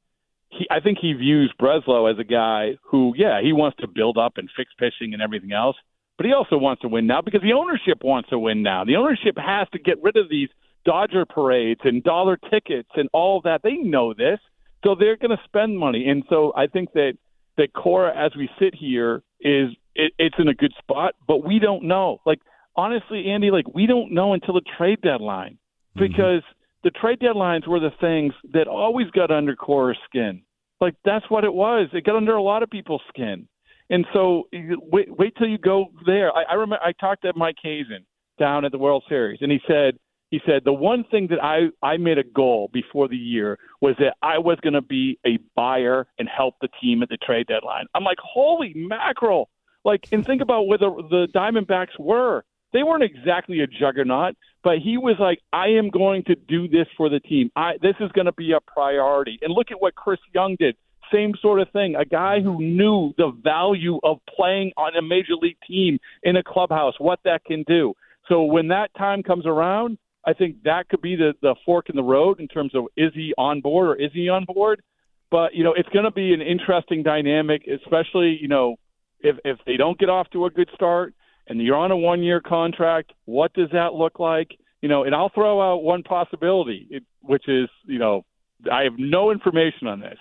he, 0.49 0.67
I 0.71 0.81
think 0.81 0.99
he 1.01 1.13
views 1.13 1.53
Breslow 1.61 2.11
as 2.11 2.19
a 2.19 2.25
guy 2.25 2.77
who, 2.83 3.15
yeah, 3.17 3.41
he 3.43 3.53
wants 3.53 3.79
to 3.81 3.89
build 3.89 4.17
up 4.17 4.39
and 4.39 4.49
fix 4.57 4.71
pitching 4.79 5.13
and 5.13 5.23
everything 5.23 5.53
else, 5.53 5.77
but 6.17 6.27
he 6.27 6.33
also 6.33 6.57
wants 6.57 6.83
to 6.83 6.89
win 6.89 7.07
now 7.07 7.21
because 7.23 7.43
the 7.43 7.55
ownership 7.55 8.03
wants 8.03 8.29
to 8.31 8.39
win 8.39 8.63
now. 8.63 8.85
The 8.85 8.97
ownership 8.97 9.37
has 9.39 9.69
to 9.73 9.79
get 9.79 10.03
rid 10.03 10.17
of 10.17 10.29
these 10.29 10.49
Dodger 10.85 11.25
parades 11.25 11.81
and 11.85 12.03
dollar 12.03 12.37
tickets 12.37 12.89
and 12.97 13.09
all 13.13 13.39
of 13.39 13.45
that. 13.45 13.61
They 13.63 13.75
know 13.75 14.15
this, 14.15 14.41
so 14.85 14.97
they're 14.99 15.17
going 15.17 15.31
to 15.31 15.43
spend 15.45 15.79
money. 15.79 16.09
And 16.09 16.25
so 16.29 16.53
I 16.57 16.67
think 16.67 16.93
that 16.95 17.13
that 17.59 17.73
Cora, 17.73 18.13
as 18.17 18.33
we 18.37 18.49
sit 18.59 18.75
here, 18.75 19.23
is 19.41 19.69
it, 19.95 20.13
it's 20.19 20.37
in 20.39 20.49
a 20.49 20.55
good 20.55 20.73
spot, 20.79 21.15
but 21.27 21.45
we 21.45 21.59
don't 21.59 21.85
know. 21.85 22.21
Like 22.25 22.41
honestly, 22.75 23.31
Andy, 23.31 23.51
like 23.51 23.67
we 23.75 23.87
don't 23.87 24.13
know 24.13 24.33
until 24.33 24.55
the 24.55 24.63
trade 24.77 25.01
deadline 25.03 25.59
mm-hmm. 25.97 26.01
because 26.01 26.43
mm-hmm. 26.43 26.81
the 26.85 26.91
trade 26.91 27.21
deadlines 27.21 27.69
were 27.69 27.81
the 27.81 27.93
things 28.01 28.35
that 28.53 28.69
always 28.69 29.11
got 29.11 29.31
under 29.31 29.55
Cora's 29.55 29.99
skin. 30.09 30.43
Like 30.81 30.95
that's 31.05 31.29
what 31.29 31.45
it 31.45 31.55
was. 31.55 31.89
It 31.93 32.05
got 32.05 32.17
under 32.17 32.35
a 32.35 32.43
lot 32.43 32.63
of 32.63 32.71
people's 32.71 33.03
skin. 33.09 33.49
And 33.91 34.07
so 34.13 34.45
wait, 34.53 35.09
wait 35.17 35.35
till 35.37 35.49
you 35.49 35.59
go 35.59 35.87
there. 36.07 36.31
I, 36.37 36.45
I 36.51 36.55
remember 36.55 36.85
I 36.85 36.93
talked 36.93 37.23
to 37.23 37.33
Mike 37.37 37.57
Hazen 37.63 38.07
down 38.39 38.65
at 38.65 38.73
the 38.73 38.79
World 38.79 39.05
Series, 39.09 39.39
and 39.43 39.53
he 39.53 39.61
said 39.67 39.99
he 40.31 40.41
said 40.47 40.63
the 40.65 40.73
one 40.73 41.05
thing 41.11 41.29
that 41.29 41.43
I 41.43 41.69
I 41.87 41.99
made 41.99 42.19
a 42.19 42.25
goal 42.25 42.71
before 42.73 43.07
the 43.09 43.17
year 43.17 43.59
was 43.81 43.95
that 43.99 44.17
I 44.23 44.39
was 44.39 44.59
going 44.63 44.73
to 44.73 44.83
be 44.83 45.19
a 45.27 45.39
buyer 45.55 46.07
and 46.19 46.29
help 46.29 46.55
the 46.61 46.69
team 46.81 47.03
at 47.03 47.11
the 47.11 47.19
trade 47.19 47.47
deadline. 47.49 47.87
I'm 47.95 48.05
like, 48.05 48.19
holy 48.19 48.73
mackerel! 48.75 49.51
Like, 49.85 50.07
and 50.13 50.25
think 50.25 50.41
about 50.41 50.69
where 50.69 50.79
the, 50.79 50.91
the 51.11 51.29
Diamondbacks 51.35 51.99
were. 51.99 52.45
They 52.73 52.83
weren't 52.83 53.03
exactly 53.03 53.61
a 53.61 53.67
juggernaut, 53.67 54.35
but 54.65 54.79
he 54.79 54.97
was 54.97 55.17
like, 55.19 55.41
I 55.53 55.69
am 55.69 55.91
going 55.91 56.25
to 56.25 56.35
do 56.35 56.69
this 56.69 56.87
for 56.97 57.11
the 57.11 57.21
team. 57.21 57.51
I 57.55 57.73
this 57.83 57.97
is 58.01 58.11
going 58.13 58.27
to 58.27 58.33
be 58.33 58.53
a 58.53 58.61
priority. 58.61 59.39
And 59.43 59.53
look 59.53 59.71
at 59.71 59.81
what 59.81 59.95
Chris 59.95 60.21
Young 60.35 60.57
did 60.59 60.77
same 61.13 61.33
sort 61.41 61.61
of 61.61 61.71
thing. 61.71 61.95
A 61.97 62.05
guy 62.05 62.41
who 62.41 62.61
knew 62.61 63.13
the 63.17 63.33
value 63.43 63.99
of 64.03 64.19
playing 64.35 64.73
on 64.77 64.97
a 64.97 65.03
major 65.03 65.35
league 65.41 65.57
team 65.67 65.99
in 66.23 66.37
a 66.37 66.43
clubhouse, 66.43 66.95
what 66.99 67.21
that 67.25 67.45
can 67.45 67.65
do. 67.67 67.95
So 68.29 68.43
when 68.43 68.69
that 68.69 68.91
time 68.97 69.23
comes 69.23 69.47
around, 69.47 69.99
I 70.25 70.33
think 70.33 70.63
that 70.65 70.89
could 70.89 71.03
be 71.03 71.17
the, 71.17 71.35
the 71.43 71.57
fork 71.67 71.91
in 71.91 71.97
the 71.97 72.03
road 72.03 72.41
in 72.41 72.49
terms 72.49 72.75
of 72.75 72.85
is 72.97 73.13
he 73.15 73.35
on 73.37 73.61
board 73.61 73.89
or 73.89 73.95
is 73.97 74.13
he 74.13 74.29
on 74.29 74.45
board? 74.45 74.83
But, 75.31 75.55
you 75.55 75.65
know, 75.65 75.73
it's 75.75 75.89
going 75.89 76.05
to 76.05 76.11
be 76.11 76.33
an 76.33 76.41
interesting 76.43 77.03
dynamic, 77.03 77.63
especially, 77.67 78.39
you 78.41 78.49
know, 78.49 78.77
if, 79.21 79.37
if 79.45 79.59
they 79.67 79.77
don't 79.77 79.99
get 79.99 80.11
off 80.11 80.29
to 80.31 80.47
a 80.47 80.51
good 80.51 80.69
start 80.75 81.15
and 81.49 81.61
you're 81.61 81.77
on 81.77 81.91
a 81.91 81.97
one 81.97 82.23
year 82.23 82.41
contract, 82.41 83.13
what 83.25 83.53
does 83.55 83.71
that 83.73 83.95
look 83.95 84.21
like? 84.21 84.51
You 84.81 84.89
know, 84.89 85.05
and 85.05 85.15
I'll 85.15 85.31
throw 85.31 85.61
out 85.61 85.83
one 85.83 86.03
possibility, 86.03 87.03
which 87.21 87.49
is, 87.49 87.69
you 87.87 87.99
know, 87.99 88.25
I 88.71 88.83
have 88.83 88.95
no 88.99 89.31
information 89.31 89.89
on 89.89 90.01
this. 90.01 90.19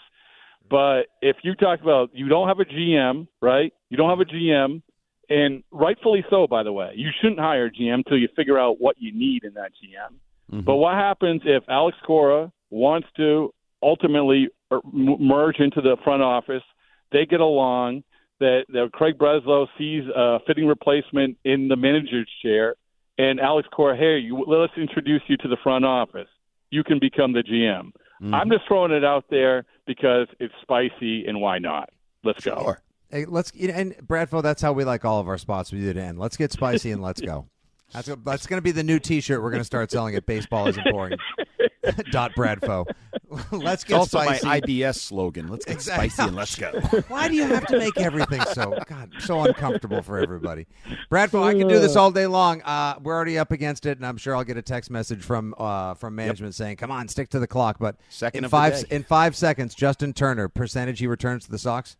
But 0.72 1.08
if 1.22 1.36
you 1.44 1.54
talk 1.54 1.82
about 1.82 2.12
you 2.14 2.30
don't 2.30 2.48
have 2.48 2.62
a 2.62 2.66
GM, 2.66 3.28
right? 3.42 3.74
You 3.90 3.98
don't 3.98 4.10
have 4.10 4.22
a 4.22 4.26
GM, 4.26 4.82
and 5.30 5.64
rightfully 5.70 6.24
so, 6.30 6.48
by 6.48 6.64
the 6.64 6.72
way. 6.72 6.94
You 6.96 7.10
shouldn't 7.22 7.42
hire 7.42 7.66
a 7.66 7.72
GM 7.72 7.96
until 7.96 8.18
you 8.18 8.30
figure 8.38 8.58
out 8.58 8.80
what 8.80 8.96
you 8.98 9.12
need 9.14 9.44
in 9.44 9.54
that 9.56 9.72
GM. 9.72 10.16
Mm-hmm. 10.50 10.62
But 10.62 10.76
what 10.78 10.94
happens 10.94 11.42
if 11.44 11.64
Alex 11.68 11.98
Cora 12.08 12.54
wants 12.70 13.10
to 13.18 13.54
ultimately 13.84 14.48
er, 14.72 14.80
merge 14.94 15.60
into 15.60 15.82
the 15.82 15.98
front 16.06 16.24
office? 16.24 16.64
They 17.12 17.26
get 17.26 17.42
along. 17.42 18.04
That, 18.40 18.64
that 18.70 18.90
Craig 18.92 19.20
Breslow 19.20 19.68
sees 19.78 20.02
a 20.16 20.40
fitting 20.48 20.66
replacement 20.66 21.38
in 21.46 21.68
the 21.68 21.76
manager's 21.76 22.28
chair, 22.42 22.74
and 23.20 23.40
Alex 23.40 23.68
Cora, 23.72 23.96
hey, 23.96 24.18
you, 24.18 24.44
let's 24.48 24.74
introduce 24.78 25.22
you 25.28 25.38
to 25.38 25.48
the 25.48 25.58
front 25.62 25.86
office. 25.86 26.28
You 26.72 26.84
can 26.84 26.98
become 26.98 27.34
the 27.34 27.44
GM. 27.44 27.92
Mm-hmm. 28.22 28.34
I'm 28.34 28.50
just 28.50 28.64
throwing 28.68 28.94
it 28.94 29.06
out 29.06 29.26
there 29.30 29.66
because 29.96 30.28
it's 30.40 30.54
spicy, 30.62 31.26
and 31.26 31.42
why 31.42 31.60
not? 31.60 31.90
Let's 32.24 32.46
go. 32.46 32.76
Hey, 33.10 33.26
let's 33.26 33.52
and 33.52 33.94
Bradfo. 33.98 34.42
That's 34.42 34.62
how 34.62 34.72
we 34.72 34.86
like 34.86 35.04
all 35.04 35.20
of 35.20 35.28
our 35.28 35.38
spots 35.38 35.74
We 35.74 35.82
to 35.82 36.00
end. 36.00 36.18
Let's 36.18 36.38
get 36.38 36.54
spicy 36.54 36.92
and 36.92 37.02
let's 37.02 37.20
go. 37.32 37.48
That's 37.92 38.10
that's 38.24 38.48
going 38.48 38.58
to 38.58 38.62
be 38.62 38.72
the 38.72 38.84
new 38.84 39.00
T-shirt 39.00 39.42
we're 39.42 39.52
going 39.52 39.60
to 39.60 39.66
start 39.66 39.92
selling 39.92 40.16
at 40.16 40.26
Baseball 40.26 40.68
Isn't 40.68 40.86
Boring. 40.92 41.18
Dot 42.12 42.32
Bradfo. 42.38 42.86
Let's 43.52 43.84
It's 43.84 43.84
get 43.86 43.96
also 43.98 44.20
spicy. 44.20 44.46
my 44.46 44.60
IBS 44.62 44.96
slogan. 45.00 45.48
Let's 45.48 45.64
get 45.66 45.76
Exactly. 45.76 46.10
spicy 46.10 46.28
and 46.28 46.36
let's 46.36 46.56
go. 46.56 46.72
Why 47.08 47.28
do 47.30 47.36
you 47.36 47.46
have 47.46 47.66
to 47.68 47.78
make 47.78 47.98
everything 47.98 48.42
so 48.54 48.78
God 48.88 49.12
so 49.20 49.42
uncomfortable 49.42 50.02
for 50.02 50.20
everybody? 50.20 50.68
Bradfo, 51.10 51.42
I 51.44 51.54
can 51.54 51.68
do 51.68 51.80
this 51.80 51.96
all 51.96 52.12
day 52.12 52.28
long. 52.28 52.62
Uh, 52.64 52.96
we're 53.02 53.16
already 53.16 53.38
up 53.38 53.52
against 53.52 53.86
it, 53.86 53.98
and 53.98 54.06
I'm 54.06 54.18
sure 54.18 54.36
I'll 54.36 54.44
get 54.44 54.58
a 54.58 54.62
text 54.62 54.92
message 54.92 55.24
from 55.24 55.56
uh, 55.58 55.94
from 55.94 56.14
management 56.16 56.56
saying, 56.56 56.76
"Come 56.76 56.92
on, 56.92 57.08
stick 57.08 57.30
to 57.30 57.40
the 57.40 57.48
clock." 57.48 57.78
But 57.80 57.96
Second 58.10 58.40
in 58.40 58.46
of 58.46 58.52
the 58.52 58.58
five 58.58 58.74
day. 58.90 58.96
in 58.96 59.04
five 59.04 59.36
seconds, 59.36 59.76
Justin 59.76 60.12
Turner 60.14 60.50
percentage 60.50 61.00
he 61.00 61.08
returns 61.08 61.46
to 61.46 61.52
the 61.52 61.58
Sox. 61.60 61.96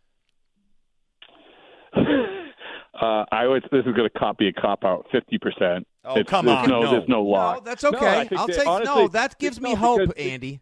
Uh, 3.00 3.24
I 3.32 3.46
would. 3.48 3.62
This 3.72 3.84
is 3.86 3.94
going 3.96 4.08
to 4.08 4.18
cop, 4.18 4.38
be 4.38 4.48
a 4.48 4.52
cop 4.52 4.84
out. 4.84 5.06
Fifty 5.10 5.38
percent. 5.38 5.86
Oh, 6.04 6.22
come 6.24 6.48
on, 6.48 6.68
No, 6.68 6.80
no. 6.82 6.90
there's 6.90 7.08
no 7.08 7.22
lock. 7.22 7.64
No, 7.64 7.70
that's 7.70 7.84
okay. 7.84 8.20
I 8.20 8.28
think 8.28 8.40
I'll 8.40 8.46
that- 8.46 8.56
take 8.56 8.66
honestly, 8.66 8.94
no. 8.94 9.08
That 9.08 9.38
gives 9.38 9.60
me 9.60 9.74
hope, 9.74 10.00
because 10.00 10.14
it- 10.16 10.30
Andy. 10.30 10.60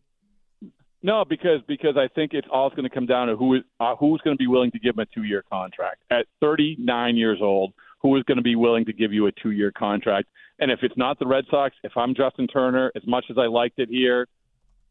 No, 1.02 1.24
because 1.24 1.60
because 1.66 1.96
I 1.96 2.08
think 2.14 2.34
it's 2.34 2.48
all 2.52 2.68
going 2.70 2.84
to 2.84 2.90
come 2.90 3.06
down 3.06 3.28
to 3.28 3.36
who 3.36 3.54
is 3.54 3.62
uh, 3.78 3.96
who's 3.96 4.20
going 4.22 4.36
to 4.36 4.38
be 4.38 4.46
willing 4.46 4.70
to 4.72 4.78
give 4.78 4.96
him 4.96 5.00
a 5.00 5.06
two 5.06 5.22
year 5.22 5.42
contract 5.50 6.02
at 6.10 6.26
39 6.40 7.16
years 7.16 7.38
old. 7.40 7.72
Who 8.02 8.16
is 8.16 8.22
going 8.22 8.36
to 8.36 8.42
be 8.42 8.56
willing 8.56 8.86
to 8.86 8.92
give 8.92 9.12
you 9.12 9.26
a 9.26 9.32
two 9.32 9.50
year 9.50 9.72
contract? 9.72 10.28
And 10.58 10.70
if 10.70 10.80
it's 10.82 10.96
not 10.96 11.18
the 11.18 11.26
Red 11.26 11.44
Sox, 11.50 11.74
if 11.84 11.92
I'm 11.96 12.14
Justin 12.14 12.46
Turner, 12.46 12.92
as 12.94 13.02
much 13.06 13.24
as 13.30 13.38
I 13.38 13.46
liked 13.46 13.78
it 13.78 13.88
here, 13.88 14.26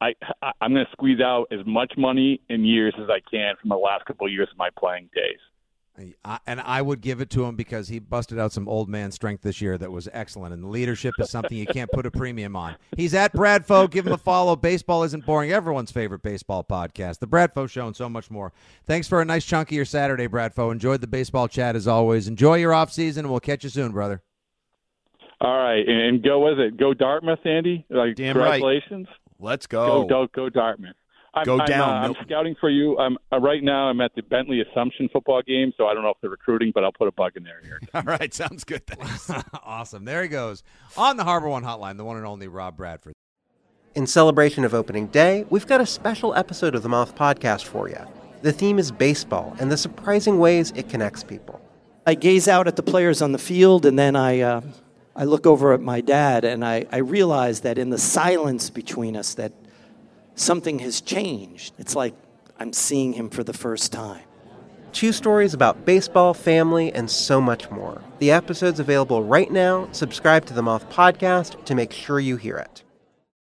I, 0.02 0.14
I 0.42 0.52
I'm 0.62 0.74
going 0.74 0.86
to 0.86 0.92
squeeze 0.92 1.20
out 1.20 1.46
as 1.52 1.60
much 1.66 1.94
money 1.98 2.42
in 2.50 2.66
years 2.66 2.96
as 3.00 3.10
I 3.10 3.20
can 3.30 3.56
from 3.60 3.70
the 3.70 3.78
last 3.78 4.06
couple 4.06 4.26
of 4.26 4.34
years 4.34 4.50
of 4.52 4.58
my 4.58 4.70
playing 4.78 5.10
days. 5.14 5.40
I, 6.24 6.40
and 6.48 6.62
I 6.62 6.82
would 6.82 7.02
give 7.02 7.22
it 7.22 7.30
to 7.32 7.46
him 7.46 7.56
because 7.56 7.88
he 7.88 8.00
busted 8.00 8.40
out 8.40 8.52
some 8.52 8.68
old 8.68 8.90
man 8.90 9.12
strength 9.12 9.42
this 9.44 9.62
year 9.62 9.78
that 9.78 9.92
was 9.92 10.08
excellent. 10.14 10.54
And 10.54 10.70
leadership 10.70 11.14
is 11.20 11.30
something 11.30 11.58
you 11.58 11.66
can't 11.66 11.92
put 11.92 12.06
a 12.06 12.12
premium 12.12 12.56
on. 12.56 12.76
He's 12.96 13.14
at 13.14 13.34
Bradfo. 13.34 13.90
Give 13.90 14.08
him 14.08 14.14
a 14.14 14.18
follow. 14.18 14.56
Baseball 14.56 15.04
isn't 15.04 15.26
boring. 15.26 15.52
Everyone's 15.52 15.92
favorite 15.92 16.22
baseball 16.24 16.64
podcast, 16.64 17.20
the 17.20 17.28
Bradfo 17.28 17.70
Show, 17.70 17.88
and 17.88 17.96
so 17.96 18.08
much 18.10 18.30
more. 18.32 18.54
Thanks 18.86 19.08
for 19.08 19.22
a 19.22 19.26
nice 19.26 19.46
chunk 19.46 19.70
of 19.70 19.76
your 19.76 19.86
Saturday, 19.86 20.28
Bradfo. 20.28 20.72
Enjoyed 20.72 21.02
the 21.02 21.08
baseball 21.08 21.48
chat 21.48 21.76
as 21.76 21.88
always. 21.88 22.28
Enjoy 22.28 22.56
your 22.56 22.74
off 22.74 22.92
season, 22.92 23.26
and 23.26 23.32
we'll 23.32 23.40
catch 23.40 23.64
you 23.64 23.70
soon, 23.70 23.92
brother. 23.92 24.22
All 25.42 25.58
right, 25.58 25.88
and, 25.88 26.02
and 26.02 26.24
go 26.24 26.46
with 26.46 26.60
it? 26.60 26.76
Go 26.78 26.94
Dartmouth, 26.94 27.46
Andy. 27.46 27.86
Like 27.90 28.16
Damn 28.16 28.38
right. 28.38 28.60
congratulations. 28.62 29.08
Let's 29.40 29.68
Go, 29.68 30.04
go. 30.04 30.08
go, 30.08 30.28
go 30.36 30.50
Dartmouth. 30.50 30.96
I'm, 31.34 31.46
Go 31.46 31.60
I'm, 31.60 31.66
down, 31.66 31.90
uh, 31.90 32.08
I'm 32.08 32.16
scouting 32.26 32.56
for 32.60 32.70
you. 32.70 32.98
I'm 32.98 33.18
uh, 33.32 33.40
right 33.40 33.64
now. 33.64 33.90
I'm 33.90 34.02
at 34.02 34.16
the 34.16 34.24
Bentley 34.24 34.62
Assumption 34.62 35.10
football 35.12 35.42
game, 35.42 35.74
so 35.78 35.86
I 35.86 35.94
don't 35.94 36.04
know 36.04 36.10
if 36.10 36.18
they're 36.22 36.30
recruiting, 36.30 36.72
but 36.74 36.84
I'll 36.84 36.92
put 36.92 37.08
a 37.08 37.12
bug 37.12 37.34
in 37.36 37.44
there 37.44 37.62
here. 37.64 37.80
All 37.94 38.02
right, 38.04 38.34
sounds 38.34 38.64
good. 38.64 38.84
Awesome. 39.64 40.04
There 40.06 40.24
he 40.24 40.30
goes 40.30 40.64
on 40.98 41.18
the 41.18 41.24
Harbor 41.24 41.48
One 41.48 41.64
Hotline, 41.64 41.98
the 41.98 42.04
one 42.04 42.18
and 42.18 42.26
only 42.26 42.48
Rob 42.48 42.76
Bradford. 42.76 43.14
In 43.96 44.08
celebration 44.08 44.64
of 44.66 44.74
opening 44.74 45.08
day, 45.08 45.46
we've 45.50 45.68
got 45.68 45.80
a 45.80 45.86
special 45.86 46.34
episode 46.34 46.76
of 46.76 46.84
the 46.84 46.90
Moth 46.90 47.16
Podcast 47.16 47.66
for 47.66 47.88
you. 47.88 48.00
The 48.42 48.52
theme 48.52 48.80
is 48.80 48.92
baseball 48.92 49.56
and 49.60 49.72
the 49.72 49.78
surprising 49.78 50.40
ways 50.40 50.72
it 50.76 50.90
connects 50.90 51.24
people. 51.24 51.62
I 52.06 52.16
gaze 52.16 52.48
out 52.48 52.68
at 52.68 52.76
the 52.76 52.84
players 52.84 53.22
on 53.22 53.32
the 53.32 53.38
field, 53.38 53.86
and 53.86 53.98
then 53.98 54.16
I, 54.16 54.40
uh, 54.40 54.62
I 55.16 55.26
look 55.26 55.46
over 55.46 55.74
at 55.74 55.82
my 55.82 56.02
dad, 56.02 56.44
and 56.44 56.66
I, 56.66 56.86
I 56.92 56.98
realize 56.98 57.62
that 57.62 57.78
in 57.78 57.90
the 57.90 57.98
silence 58.00 58.70
between 58.70 59.16
us, 59.16 59.36
that 59.36 59.52
something 60.40 60.80
has 60.80 61.02
changed. 61.02 61.74
It's 61.78 61.96
like 61.96 62.14
I'm 62.60 62.74
seeing 62.74 63.14
him 63.14 63.30
for 63.30 63.44
the 63.44 63.54
first 63.54 63.92
time. 63.92 64.22
Two 64.92 65.12
stories 65.12 65.54
about 65.54 65.86
baseball, 65.86 66.34
family, 66.34 66.92
and 66.92 67.10
so 67.10 67.40
much 67.40 67.70
more. 67.70 68.02
The 68.18 68.32
episode's 68.32 68.80
available 68.80 69.24
right 69.24 69.52
now. 69.52 69.88
Subscribe 69.92 70.46
to 70.46 70.54
the 70.54 70.64
Moth 70.64 70.90
Podcast 70.90 71.64
to 71.66 71.76
make 71.76 71.92
sure 71.92 72.20
you 72.20 72.38
hear 72.38 72.58
it. 72.58 72.84